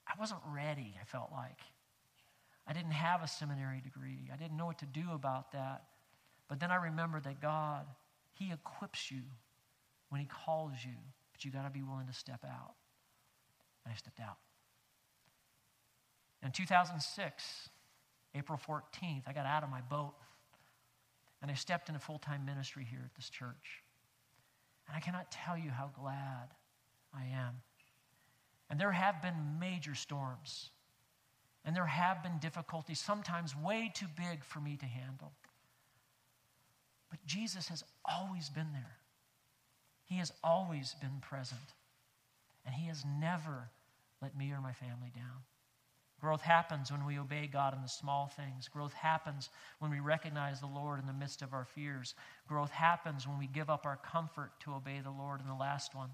[0.06, 1.58] I wasn't ready, I felt like.
[2.66, 5.84] I didn't have a seminary degree, I didn't know what to do about that.
[6.48, 7.86] But then I remembered that God,
[8.34, 9.22] He equips you
[10.10, 10.96] when He calls you,
[11.32, 12.74] but you got to be willing to step out.
[13.84, 14.36] And I stepped out.
[16.42, 17.68] In 2006,
[18.34, 20.14] April 14th, I got out of my boat
[21.42, 23.82] and I stepped into full time ministry here at this church.
[24.86, 26.48] And I cannot tell you how glad
[27.14, 27.62] I am.
[28.68, 30.70] And there have been major storms,
[31.64, 35.32] and there have been difficulties, sometimes way too big for me to handle.
[37.10, 38.96] But Jesus has always been there,
[40.04, 41.60] He has always been present,
[42.64, 43.70] and He has never
[44.22, 45.42] let me or my family down.
[46.20, 48.68] Growth happens when we obey God in the small things.
[48.68, 49.48] Growth happens
[49.78, 52.14] when we recognize the Lord in the midst of our fears.
[52.46, 55.94] Growth happens when we give up our comfort to obey the Lord in the last
[55.94, 56.10] one.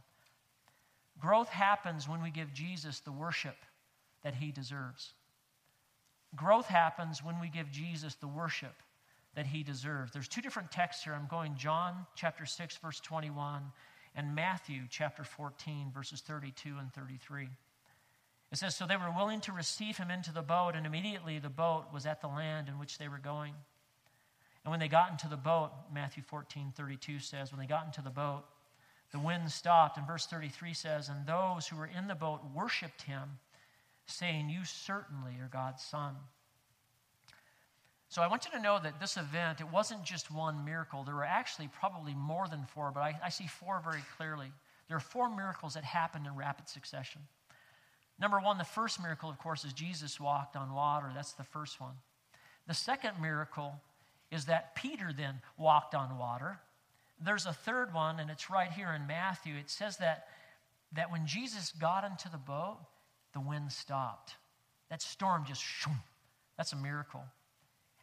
[1.19, 3.57] Growth happens when we give Jesus the worship
[4.23, 5.13] that he deserves.
[6.37, 8.83] Growth happens when we give Jesus the worship
[9.35, 10.13] that he deserves.
[10.13, 11.15] There's two different texts here.
[11.15, 13.63] I'm going John chapter 6 verse 21
[14.15, 17.49] and Matthew chapter 14 verses 32 and 33.
[18.53, 21.49] It says, So they were willing to receive him into the boat, and immediately the
[21.49, 23.55] boat was at the land in which they were going.
[24.65, 28.03] And when they got into the boat, Matthew 14, 32 says, When they got into
[28.03, 28.45] the boat,
[29.13, 29.97] the wind stopped.
[29.97, 33.39] And verse 33 says, And those who were in the boat worshiped him,
[34.07, 36.17] saying, You certainly are God's Son.
[38.09, 41.05] So I want you to know that this event, it wasn't just one miracle.
[41.05, 44.51] There were actually probably more than four, but I, I see four very clearly.
[44.89, 47.21] There are four miracles that happened in rapid succession.
[48.19, 51.11] Number one, the first miracle, of course, is Jesus walked on water.
[51.14, 51.95] That's the first one.
[52.67, 53.75] The second miracle
[54.31, 56.59] is that Peter then walked on water.
[57.23, 59.55] There's a third one, and it's right here in Matthew.
[59.57, 60.29] It says that,
[60.93, 62.79] that when Jesus got into the boat,
[63.33, 64.35] the wind stopped.
[64.91, 65.99] That storm just, shoom,
[66.57, 67.25] that's a miracle.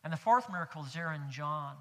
[0.03, 1.75] And the fourth miracle is there in John.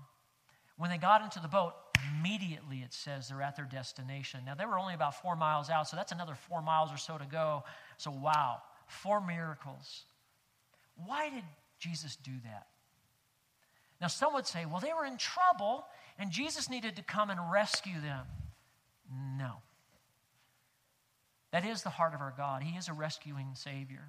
[0.77, 1.75] When they got into the boat,
[2.19, 4.41] immediately it says they're at their destination.
[4.45, 7.19] Now, they were only about four miles out, so that's another four miles or so
[7.19, 7.65] to go.
[8.03, 8.57] So, wow,
[8.89, 10.03] four miracles.
[11.07, 11.45] Why did
[11.79, 12.67] Jesus do that?
[14.01, 15.85] Now, some would say, well, they were in trouble
[16.19, 18.27] and Jesus needed to come and rescue them.
[19.39, 19.53] No.
[21.53, 22.65] That is the heart of our God.
[22.65, 24.09] He is a rescuing Savior.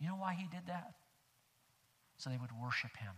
[0.00, 0.94] You know why He did that?
[2.16, 3.14] So they would worship Him.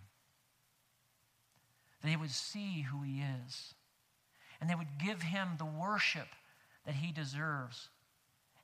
[2.05, 3.72] They would see who He is.
[4.61, 6.28] And they would give Him the worship
[6.84, 7.88] that He deserves.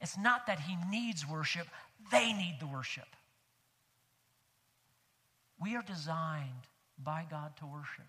[0.00, 1.66] It's not that He needs worship,
[2.10, 3.08] they need the worship.
[5.58, 6.68] We are designed
[7.02, 8.04] by God to worship.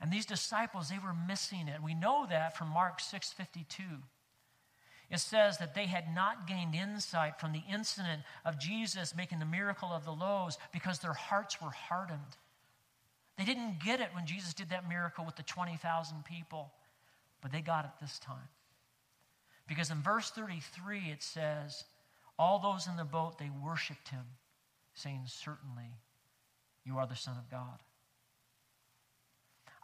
[0.00, 1.80] And these disciples, they were missing it.
[1.80, 4.02] We know that from Mark 6:52.
[5.08, 9.44] It says that they had not gained insight from the incident of Jesus making the
[9.44, 12.38] miracle of the loaves because their hearts were hardened.
[13.36, 16.72] They didn't get it when Jesus did that miracle with the 20,000 people,
[17.42, 18.48] but they got it this time.
[19.66, 21.84] Because in verse 33 it says,
[22.38, 24.24] all those in the boat they worshiped him,
[24.94, 25.96] saying, "Certainly
[26.84, 27.82] you are the son of God."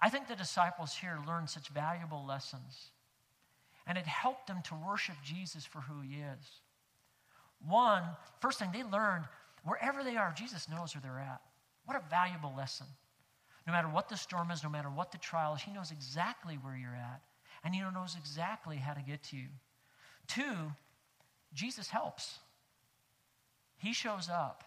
[0.00, 2.90] I think the disciples here learned such valuable lessons,
[3.86, 6.62] and it helped them to worship Jesus for who he is.
[7.60, 9.28] One, first thing they learned,
[9.62, 11.42] wherever they are, Jesus knows where they're at.
[11.84, 12.86] What a valuable lesson.
[13.66, 16.56] No matter what the storm is, no matter what the trial is, he knows exactly
[16.56, 17.22] where you're at,
[17.64, 19.48] and he knows exactly how to get to you.
[20.28, 20.72] Two,
[21.52, 22.38] Jesus helps.
[23.78, 24.64] He shows up.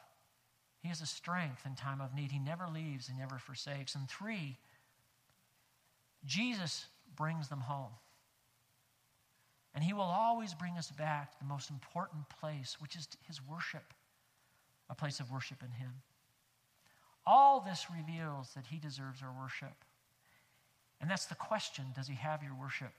[0.82, 2.32] He is a strength in time of need.
[2.32, 3.94] He never leaves, he never forsakes.
[3.94, 4.58] And three,
[6.26, 6.86] Jesus
[7.16, 7.92] brings them home.
[9.74, 13.40] And he will always bring us back to the most important place, which is his
[13.48, 13.94] worship,
[14.90, 15.92] a place of worship in him.
[17.26, 19.86] All this reveals that he deserves our worship.
[21.00, 22.94] And that's the question does he have your worship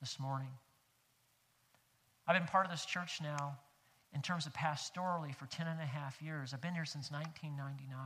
[0.00, 0.50] this morning?
[2.32, 3.58] I've been part of this church now
[4.14, 6.54] in terms of pastorally for 10 and a half years.
[6.54, 7.98] I've been here since 1999.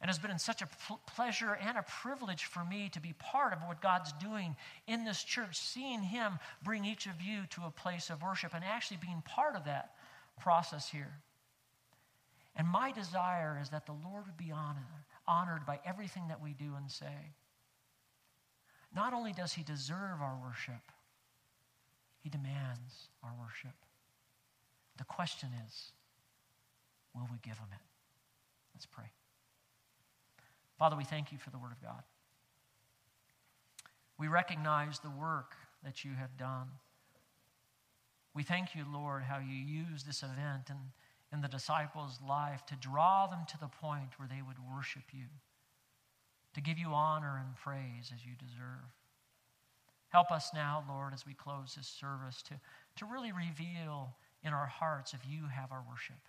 [0.00, 0.68] And it's been such a
[1.08, 4.54] pleasure and a privilege for me to be part of what God's doing
[4.86, 8.64] in this church, seeing Him bring each of you to a place of worship and
[8.64, 9.94] actually being part of that
[10.40, 11.12] process here.
[12.54, 14.84] And my desire is that the Lord would be honored,
[15.26, 17.34] honored by everything that we do and say.
[18.94, 20.82] Not only does He deserve our worship,
[22.22, 23.74] He demands our worship.
[24.96, 25.92] The question is,
[27.14, 27.80] will we give Him it?
[28.74, 29.10] Let's pray.
[30.78, 32.02] Father, we thank you for the Word of God.
[34.18, 36.68] We recognize the work that you have done.
[38.34, 40.76] We thank you, Lord, how you used this event in,
[41.32, 45.26] in the disciples' life to draw them to the point where they would worship you,
[46.54, 48.90] to give you honor and praise as you deserve.
[50.12, 52.54] Help us now, Lord, as we close this service, to,
[52.96, 56.20] to really reveal in our hearts if you have our worship.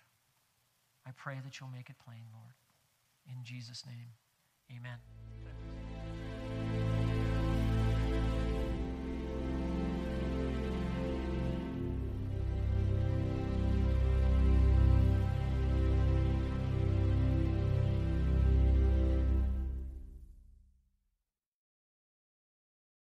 [1.06, 2.54] I pray that you'll make it plain, Lord.
[3.28, 4.08] In Jesus' name.
[4.74, 5.73] Amen.